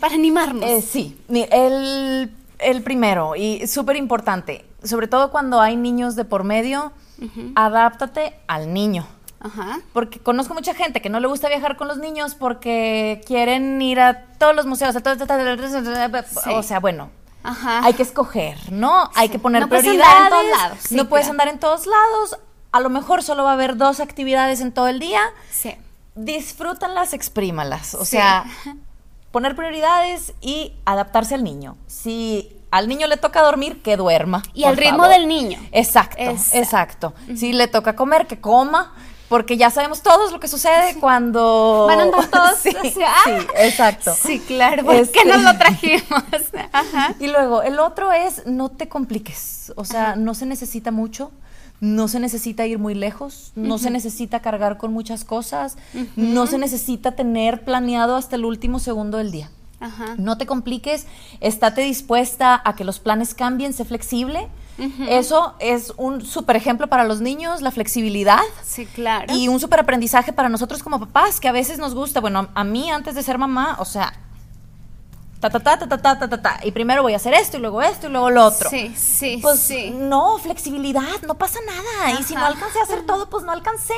Para 0.00 0.14
animarnos. 0.14 0.68
Eh, 0.68 0.82
sí, 0.82 1.18
el, 1.28 2.32
el 2.58 2.82
primero 2.82 3.36
y 3.36 3.66
súper 3.66 3.96
importante, 3.96 4.64
sobre 4.82 5.08
todo 5.08 5.30
cuando 5.30 5.60
hay 5.60 5.76
niños 5.76 6.16
de 6.16 6.24
por 6.24 6.44
medio, 6.44 6.92
adáptate 7.54 8.34
al 8.48 8.72
niño. 8.72 9.06
Ajá. 9.40 9.80
Porque 9.92 10.20
conozco 10.20 10.54
mucha 10.54 10.74
gente 10.74 11.00
que 11.00 11.08
no 11.08 11.18
le 11.20 11.26
gusta 11.26 11.48
viajar 11.48 11.76
con 11.76 11.88
los 11.88 11.98
niños 11.98 12.34
porque 12.34 13.20
quieren 13.26 13.80
ir 13.82 14.00
a 14.00 14.26
todos 14.38 14.54
los 14.54 14.66
museos, 14.66 14.94
a 14.94 15.00
todo, 15.00 15.14
o 16.56 16.62
sea, 16.62 16.80
bueno, 16.80 17.10
Ajá. 17.42 17.84
hay 17.84 17.94
que 17.94 18.02
escoger, 18.02 18.58
¿no? 18.72 19.10
Hay 19.14 19.28
que 19.28 19.38
poner 19.38 19.62
no 19.62 19.68
prioridades. 19.68 19.98
Puedes 19.98 20.08
andar 20.08 20.28
en 20.28 20.30
todos 20.30 20.60
lados. 20.60 20.92
no 20.92 21.08
puedes 21.08 21.28
andar 21.28 21.48
en 21.48 21.58
todos 21.58 21.86
lados. 21.86 22.38
A 22.72 22.80
lo 22.80 22.90
mejor 22.90 23.22
solo 23.22 23.44
va 23.44 23.50
a 23.50 23.54
haber 23.54 23.76
dos 23.76 24.00
actividades 24.00 24.60
en 24.60 24.72
todo 24.72 24.88
el 24.88 24.98
día. 24.98 25.20
Sí. 25.50 25.74
Disfrútanlas, 26.14 27.12
exprímalas. 27.12 27.94
O 27.94 28.04
sea, 28.04 28.44
poner 29.32 29.56
prioridades 29.56 30.32
y 30.40 30.72
adaptarse 30.84 31.34
al 31.34 31.44
niño. 31.44 31.76
Si 31.86 32.56
al 32.70 32.88
niño 32.88 33.06
le 33.06 33.18
toca 33.18 33.42
dormir, 33.42 33.82
que 33.82 33.96
duerma. 33.96 34.42
Y 34.54 34.64
al 34.64 34.76
ritmo 34.76 35.06
del 35.06 35.28
niño. 35.28 35.58
Exacto, 35.72 36.22
exacto. 36.22 37.12
Si 37.36 37.52
le 37.52 37.68
toca 37.68 37.94
comer, 37.94 38.26
que 38.26 38.40
coma 38.40 38.94
porque 39.32 39.56
ya 39.56 39.70
sabemos 39.70 40.02
todos 40.02 40.30
lo 40.30 40.40
que 40.40 40.46
sucede 40.46 40.94
cuando 41.00 41.86
van 41.88 42.00
a 42.00 42.02
andar 42.02 42.26
todos 42.30 42.58
sí, 42.58 42.68
exacto. 43.56 44.12
sí 44.14 44.38
claro 44.40 44.84
¿por 44.84 45.10
qué 45.10 45.24
nos 45.24 45.40
lo 45.40 45.56
trajimos 45.58 46.22
y 47.18 47.28
luego 47.28 47.62
el 47.62 47.78
otro 47.78 48.12
es 48.12 48.44
no 48.44 48.68
te 48.68 48.90
compliques 48.90 49.72
o 49.74 49.86
sea 49.86 50.16
no 50.16 50.34
se 50.34 50.44
necesita 50.44 50.90
mucho 50.90 51.32
no 51.80 52.08
se 52.08 52.20
necesita 52.20 52.66
ir 52.66 52.78
muy 52.78 52.94
lejos, 52.94 53.52
no 53.56 53.78
se 53.78 53.90
necesita 53.90 54.40
cargar 54.40 54.76
con 54.76 54.92
muchas 54.92 55.24
cosas, 55.24 55.76
no 56.14 56.46
se 56.46 56.56
necesita 56.58 57.12
tener 57.16 57.64
planeado 57.64 58.14
hasta 58.14 58.36
el 58.36 58.44
último 58.44 58.78
segundo 58.78 59.18
del 59.18 59.32
día. 59.32 59.50
No 60.16 60.38
te 60.38 60.46
compliques, 60.46 61.08
estate 61.40 61.80
dispuesta 61.80 62.62
a 62.64 62.76
que 62.76 62.84
los 62.84 63.00
planes 63.00 63.34
cambien, 63.34 63.72
sé 63.72 63.84
flexible 63.84 64.48
eso 65.08 65.54
es 65.58 65.92
un 65.96 66.24
super 66.24 66.56
ejemplo 66.56 66.88
para 66.88 67.04
los 67.04 67.20
niños, 67.20 67.62
la 67.62 67.70
flexibilidad. 67.70 68.40
Sí, 68.64 68.86
claro. 68.86 69.32
Y 69.34 69.48
un 69.48 69.60
super 69.60 69.80
aprendizaje 69.80 70.32
para 70.32 70.48
nosotros 70.48 70.82
como 70.82 71.00
papás, 71.00 71.40
que 71.40 71.48
a 71.48 71.52
veces 71.52 71.78
nos 71.78 71.94
gusta. 71.94 72.20
Bueno, 72.20 72.48
a 72.54 72.64
mí 72.64 72.90
antes 72.90 73.14
de 73.14 73.22
ser 73.22 73.38
mamá, 73.38 73.76
o 73.78 73.84
sea, 73.84 74.12
ta, 75.42 75.50
ta, 75.50 75.76
ta, 75.76 75.88
ta, 75.88 75.98
ta, 75.98 76.18
ta, 76.18 76.28
ta, 76.28 76.40
ta, 76.40 76.60
y 76.62 76.70
primero 76.70 77.02
voy 77.02 77.14
a 77.14 77.16
hacer 77.16 77.34
esto 77.34 77.56
y 77.56 77.60
luego 77.60 77.82
esto 77.82 78.06
y 78.06 78.10
luego 78.10 78.30
lo 78.30 78.44
otro. 78.44 78.70
Sí, 78.70 78.94
sí, 78.96 79.38
pues, 79.42 79.58
sí. 79.58 79.90
No, 79.90 80.38
flexibilidad, 80.38 81.20
no 81.26 81.34
pasa 81.34 81.58
nada. 81.66 82.12
Y 82.12 82.22
si 82.22 82.34
no 82.34 82.46
alcancé 82.46 82.78
a 82.78 82.82
hacer 82.84 83.04
todo, 83.06 83.28
pues 83.28 83.42
no 83.44 83.50
alcancé. 83.50 83.94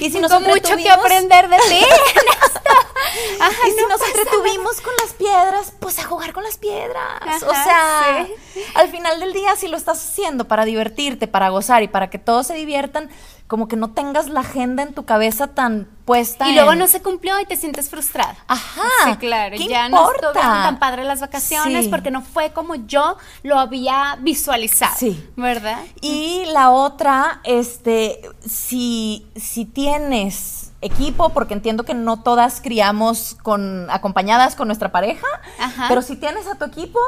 Y 0.00 0.10
si 0.10 0.18
nos 0.18 0.32
mucho 0.40 0.76
que 0.76 0.90
aprender 0.90 1.48
de 1.48 1.56
ti. 1.68 1.80
y 3.68 3.70
si 3.70 3.86
nos 3.88 4.00
entretuvimos 4.02 4.80
con 4.80 4.92
las 5.02 5.12
piedras, 5.14 5.72
pues 5.78 6.00
a 6.00 6.04
jugar 6.04 6.32
con 6.32 6.42
las 6.42 6.58
piedras. 6.58 7.42
o 7.44 7.52
sea, 7.52 8.26
al 8.74 8.88
final 8.88 9.20
del 9.20 9.32
día, 9.32 9.54
si 9.54 9.68
lo 9.68 9.76
estás 9.76 9.98
haciendo 9.98 10.48
para 10.48 10.64
divertirte, 10.64 11.28
para 11.28 11.50
gozar 11.50 11.84
y 11.84 11.88
para 11.88 12.10
que 12.10 12.18
todos 12.18 12.48
se 12.48 12.54
diviertan, 12.54 13.10
como 13.50 13.66
que 13.66 13.74
no 13.74 13.90
tengas 13.90 14.28
la 14.28 14.40
agenda 14.40 14.84
en 14.84 14.94
tu 14.94 15.04
cabeza 15.04 15.48
tan 15.48 15.88
puesta. 16.04 16.48
Y 16.48 16.54
luego 16.54 16.76
no 16.76 16.86
se 16.86 17.02
cumplió 17.02 17.40
y 17.40 17.46
te 17.46 17.56
sientes 17.56 17.90
frustrada. 17.90 18.36
Ajá. 18.46 18.82
Sí, 19.06 19.16
claro. 19.16 19.56
ya 19.56 19.88
no 19.88 20.08
estuvieron 20.12 20.62
tan 20.62 20.78
padre 20.78 21.02
las 21.02 21.20
vacaciones 21.20 21.88
porque 21.88 22.12
no 22.12 22.22
fue 22.22 22.52
como 22.52 22.76
yo 22.76 23.16
lo 23.42 23.58
había 23.58 24.16
visualizado. 24.20 24.94
Sí. 24.96 25.28
¿Verdad? 25.34 25.80
Y 26.00 26.44
la 26.52 26.70
otra, 26.70 27.40
este, 27.42 28.20
si, 28.46 29.26
si 29.34 29.64
tienes 29.64 30.70
equipo, 30.80 31.30
porque 31.30 31.54
entiendo 31.54 31.82
que 31.82 31.94
no 31.94 32.22
todas 32.22 32.60
criamos 32.60 33.36
con 33.42 33.90
acompañadas 33.90 34.54
con 34.54 34.68
nuestra 34.68 34.92
pareja, 34.92 35.26
Ajá. 35.58 35.86
pero 35.88 36.02
si 36.02 36.14
tienes 36.14 36.46
a 36.46 36.54
tu 36.54 36.66
equipo, 36.66 37.00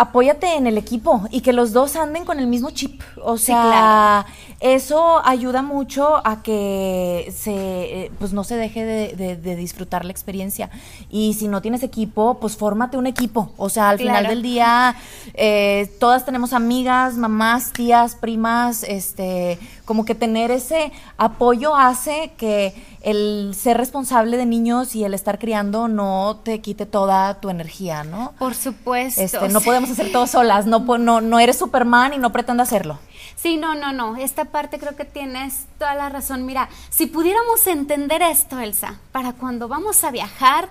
apóyate 0.00 0.56
en 0.56 0.66
el 0.66 0.78
equipo 0.78 1.24
y 1.30 1.42
que 1.42 1.52
los 1.52 1.74
dos 1.74 1.94
anden 1.94 2.24
con 2.24 2.38
el 2.38 2.46
mismo 2.46 2.70
chip. 2.70 3.02
O 3.22 3.36
sea, 3.36 4.24
eso 4.58 5.20
ayuda 5.26 5.60
mucho 5.60 6.26
a 6.26 6.42
que 6.42 7.30
se, 7.36 7.52
eh, 7.52 8.12
pues 8.18 8.32
no 8.32 8.42
se 8.42 8.56
deje 8.56 8.82
de, 8.82 9.56
disfrutar 9.56 10.06
la 10.06 10.10
experiencia. 10.10 10.70
Y 11.10 11.34
si 11.34 11.48
no 11.48 11.60
tienes 11.60 11.82
equipo, 11.82 12.38
pues 12.40 12.56
fórmate 12.56 12.96
un 12.96 13.06
equipo. 13.06 13.52
O 13.58 13.68
sea, 13.68 13.90
al 13.90 13.98
final 13.98 14.26
del 14.26 14.40
día, 14.40 14.96
eh, 15.34 15.94
todas 16.00 16.24
tenemos 16.24 16.54
amigas, 16.54 17.18
mamás, 17.18 17.70
tías, 17.70 18.14
primas, 18.14 18.84
este, 18.84 19.58
como 19.84 20.06
que 20.06 20.14
tener 20.14 20.50
ese 20.50 20.92
apoyo 21.18 21.76
hace 21.76 22.32
que 22.38 22.74
el 23.02 23.54
ser 23.54 23.76
responsable 23.76 24.36
de 24.36 24.46
niños 24.46 24.94
y 24.94 25.04
el 25.04 25.14
estar 25.14 25.38
criando 25.38 25.88
no 25.88 26.40
te 26.44 26.60
quite 26.60 26.86
toda 26.86 27.40
tu 27.40 27.48
energía, 27.48 28.04
¿no? 28.04 28.34
Por 28.38 28.54
supuesto. 28.54 29.20
Este, 29.20 29.48
no 29.48 29.60
podemos 29.60 29.90
hacer 29.90 30.12
todo 30.12 30.26
solas, 30.26 30.66
no, 30.66 30.80
no, 30.98 31.20
no 31.20 31.40
eres 31.40 31.58
Superman 31.58 32.12
y 32.12 32.18
no 32.18 32.32
pretendo 32.32 32.62
hacerlo. 32.62 32.98
Sí, 33.36 33.56
no, 33.56 33.74
no, 33.74 33.92
no. 33.92 34.16
Esta 34.16 34.46
parte 34.46 34.78
creo 34.78 34.96
que 34.96 35.06
tienes 35.06 35.64
toda 35.78 35.94
la 35.94 36.10
razón. 36.10 36.44
Mira, 36.44 36.68
si 36.90 37.06
pudiéramos 37.06 37.66
entender 37.66 38.20
esto, 38.20 38.58
Elsa, 38.58 39.00
para 39.12 39.32
cuando 39.32 39.66
vamos 39.66 40.04
a 40.04 40.10
viajar, 40.10 40.68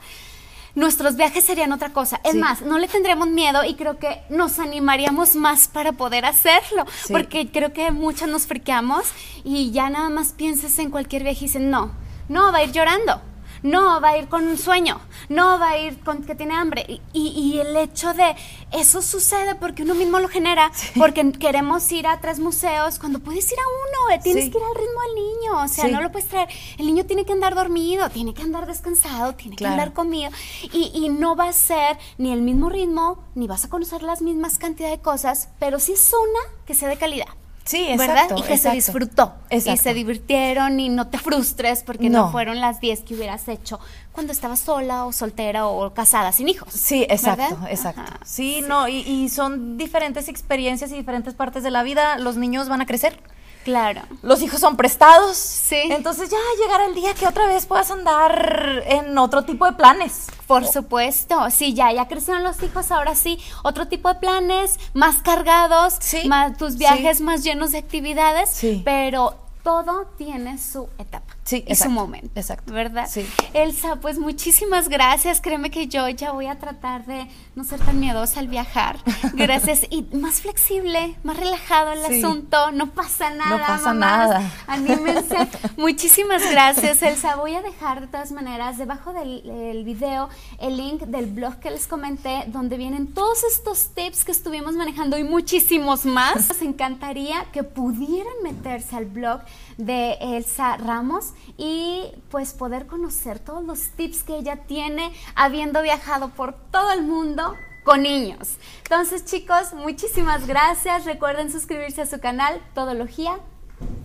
nuestros 0.76 1.16
viajes 1.16 1.44
serían 1.44 1.72
otra 1.72 1.90
cosa. 1.94 2.22
Es 2.24 2.36
más, 2.36 2.62
no 2.62 2.78
le 2.78 2.88
tendríamos 2.88 3.28
miedo 3.28 3.64
y 3.64 3.74
creo 3.74 3.98
que 3.98 4.22
nos 4.30 4.60
animaríamos 4.60 5.36
más 5.36 5.68
para 5.68 5.94
poder 5.94 6.26
hacerlo, 6.26 6.86
porque 7.12 7.50
creo 7.52 7.74
que 7.74 7.90
muchas 7.90 8.30
nos 8.30 8.46
friqueamos 8.46 9.06
y 9.44 9.72
ya 9.72 9.90
nada 9.90 10.10
más 10.10 10.34
piensas 10.34 10.78
en 10.78 10.92
cualquier 10.92 11.24
viaje 11.24 11.46
y 11.46 11.48
dicen, 11.48 11.72
no, 11.72 11.92
no, 12.30 12.52
va 12.52 12.60
a 12.60 12.64
ir 12.64 12.72
llorando. 12.72 13.22
no, 13.62 14.00
va 14.00 14.10
a 14.10 14.18
ir 14.18 14.28
con 14.30 14.48
un 14.48 14.58
sueño, 14.58 15.02
no, 15.28 15.60
va 15.60 15.72
a 15.72 15.78
ir 15.78 16.00
con 16.00 16.24
que 16.24 16.36
tiene 16.36 16.56
hambre. 16.56 17.02
Y, 17.12 17.28
y 17.28 17.60
el 17.60 17.76
hecho 17.76 18.14
de 18.14 18.36
eso 18.72 19.02
sucede 19.02 19.56
porque 19.56 19.84
uno 19.84 19.96
mismo 19.96 20.20
lo 20.20 20.30
genera, 20.30 20.72
porque 20.98 21.32
queremos 21.34 21.92
ir 21.92 22.08
a 22.08 22.20
tres 22.22 22.40
museos 22.40 23.00
cuando 23.00 23.20
puedes 23.20 23.52
ir 23.52 23.58
a 23.60 23.64
uno, 23.64 24.16
eh, 24.16 24.20
tienes 24.24 24.50
que 24.50 24.58
ir 24.58 24.64
al 24.64 24.76
ritmo 24.76 25.02
del 25.02 25.16
niño, 25.16 25.64
o 25.64 25.68
sea, 25.68 25.88
no 25.88 26.02
lo 26.02 26.12
puedes 26.12 26.30
traer. 26.30 26.48
El 26.78 26.86
niño 26.86 27.06
tiene 27.06 27.26
que 27.26 27.34
andar 27.34 27.56
dormido, 27.56 28.10
tiene 28.10 28.34
que 28.34 28.44
andar 28.44 28.66
descansado, 28.66 29.36
tiene 29.36 29.56
que 29.56 29.66
andar 29.66 29.94
comido 29.94 30.32
y, 30.72 30.92
y 30.94 31.10
no 31.10 31.36
va 31.36 31.50
a 31.50 31.54
ser 31.54 31.98
ni 32.18 32.32
el 32.32 32.42
mismo 32.42 32.70
ritmo, 32.70 33.24
ni 33.36 33.48
vas 33.48 33.66
a 33.66 33.70
conocer 33.70 34.04
las 34.04 34.22
mismas 34.22 34.58
cantidad 34.58 34.90
de 34.90 35.02
cosas, 35.02 35.50
pero 35.60 35.80
sí 35.80 35.94
es 35.94 36.14
una 36.14 36.64
que 36.66 36.74
sea 36.74 36.88
de 36.88 36.98
calidad. 36.98 37.39
Sí, 37.70 37.86
exacto. 37.88 38.36
Y 38.36 38.42
que 38.42 38.58
se 38.58 38.72
disfrutó. 38.72 39.36
Y 39.52 39.62
se 39.62 39.94
divirtieron 39.94 40.80
y 40.80 40.90
no 40.90 41.10
te 41.10 41.20
frustres 41.20 41.84
porque 41.84 42.10
no, 42.10 42.32
fueron 42.32 42.60
las 42.60 42.80
10 42.80 43.02
que 43.02 43.14
hubieras 43.14 43.48
hecho 43.48 43.80
cuando 44.12 44.34
estabas 44.34 44.60
sola 44.60 45.06
o 45.06 45.12
soltera 45.12 45.68
o 45.68 45.94
casada 45.94 46.32
sin 46.32 46.50
hijos. 46.50 46.74
Sí, 46.74 47.06
exacto, 47.08 47.60
exacto. 47.70 48.12
Sí, 48.26 48.64
no, 48.68 48.88
y, 48.88 49.02
y 49.02 49.30
son 49.30 49.78
diferentes 49.78 50.30
experiencias 50.30 50.92
y 50.92 50.96
diferentes 50.96 51.36
partes 51.36 51.62
de 51.62 51.70
la 51.70 51.84
vida. 51.84 52.18
Los 52.18 52.38
niños 52.38 52.70
van 52.70 52.82
a 52.82 52.88
crecer. 52.88 53.22
Claro. 53.70 54.02
Los 54.24 54.42
hijos 54.42 54.60
son 54.60 54.76
prestados. 54.78 55.38
Sí. 55.38 55.80
Entonces 55.92 56.30
ya 56.32 56.38
llegará 56.60 56.86
el 56.88 56.96
día 56.96 57.14
que 57.14 57.28
otra 57.28 57.46
vez 57.46 57.68
puedas 57.68 57.92
andar 57.92 58.84
en 58.88 59.16
otro 59.18 59.44
tipo 59.44 59.66
de 59.66 59.74
planes. 59.74 60.26
Por 60.48 60.66
supuesto, 60.66 61.50
sí, 61.52 61.76
ya, 61.76 61.92
ya 61.94 62.08
crecieron 62.08 62.44
los 62.44 62.64
hijos, 62.64 62.92
ahora 62.92 63.14
sí, 63.14 63.40
otro 63.62 63.88
tipo 63.88 64.10
de 64.10 64.16
planes, 64.16 64.80
más 64.96 65.22
cargados, 65.22 65.98
sí, 66.00 66.28
más, 66.28 66.58
tus 66.58 66.78
viajes 66.78 67.22
más 67.22 67.44
llenos 67.44 67.72
de 67.72 67.78
actividades, 67.78 68.50
sí. 68.50 68.82
pero 68.84 69.36
todo 69.64 70.08
tiene 70.18 70.58
su 70.58 70.90
etapa. 70.98 71.39
Sí, 71.50 71.66
y 71.68 71.74
su 71.74 71.90
momento. 71.90 72.30
Exacto. 72.36 72.72
¿Verdad? 72.72 73.08
Sí. 73.10 73.26
Elsa, 73.56 73.96
pues 73.96 74.20
muchísimas 74.20 74.88
gracias. 74.88 75.42
Créeme 75.42 75.72
que 75.72 75.88
yo 75.88 76.08
ya 76.08 76.32
voy 76.32 76.46
a 76.46 76.60
tratar 76.60 77.08
de 77.08 77.28
no 77.56 77.64
ser 77.64 77.80
tan 77.80 78.00
miedosa 78.00 78.40
al 78.40 78.48
viajar. 78.48 79.00
Gracias. 79.34 79.88
y 79.90 80.04
más 80.16 80.42
flexible, 80.42 81.16
más 81.24 81.38
relajado 81.38 81.94
el 81.94 82.06
asunto. 82.06 82.72
No 82.72 82.92
pasa 82.92 83.32
nada. 83.32 83.58
No 83.58 83.66
pasa 83.66 83.94
nada. 83.96 84.52
Anímense. 84.68 85.36
muchísimas 85.78 86.48
gracias, 86.52 87.02
Elsa. 87.02 87.36
Voy 87.38 87.56
a 87.56 87.64
dejar 87.64 88.02
de 88.02 88.06
todas 88.06 88.32
maneras 88.32 88.78
debajo 88.78 89.12
del 89.12 89.84
video 89.84 90.30
el 90.60 90.78
link 90.78 91.02
del 91.02 91.26
blog 91.26 91.56
que 91.60 91.72
les 91.72 91.88
comenté, 91.88 92.44
donde 92.46 92.78
vienen 92.78 93.08
todos 93.08 93.44
estos 93.44 93.90
tips 93.96 94.24
que 94.24 94.32
estuvimos 94.32 94.76
manejando 94.76 95.18
y 95.18 95.24
muchísimos 95.24 96.06
más. 96.06 96.36
Nos 96.50 96.62
encantaría 96.62 97.48
que 97.52 97.64
pudieran 97.64 98.34
meterse 98.44 98.96
al 98.96 99.06
blog 99.06 99.42
de 99.80 100.18
Elsa 100.20 100.76
Ramos 100.76 101.34
y 101.58 102.04
pues 102.30 102.54
poder 102.54 102.86
conocer 102.86 103.40
todos 103.40 103.64
los 103.64 103.88
tips 103.92 104.24
que 104.24 104.38
ella 104.38 104.58
tiene 104.68 105.14
habiendo 105.36 105.82
viajado 105.82 106.30
por 106.30 106.54
todo 106.54 106.92
el 106.92 107.02
mundo 107.02 107.56
con 107.84 108.04
niños. 108.04 108.58
Entonces 108.84 109.24
chicos, 109.24 109.74
muchísimas 109.74 110.46
gracias. 110.46 111.06
Recuerden 111.06 111.50
suscribirse 111.50 112.02
a 112.02 112.06
su 112.06 112.20
canal 112.20 112.62
Todología 112.76 113.40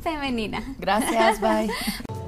Femenina. 0.02 0.62
Gracias, 0.78 1.40
bye. 1.40 1.68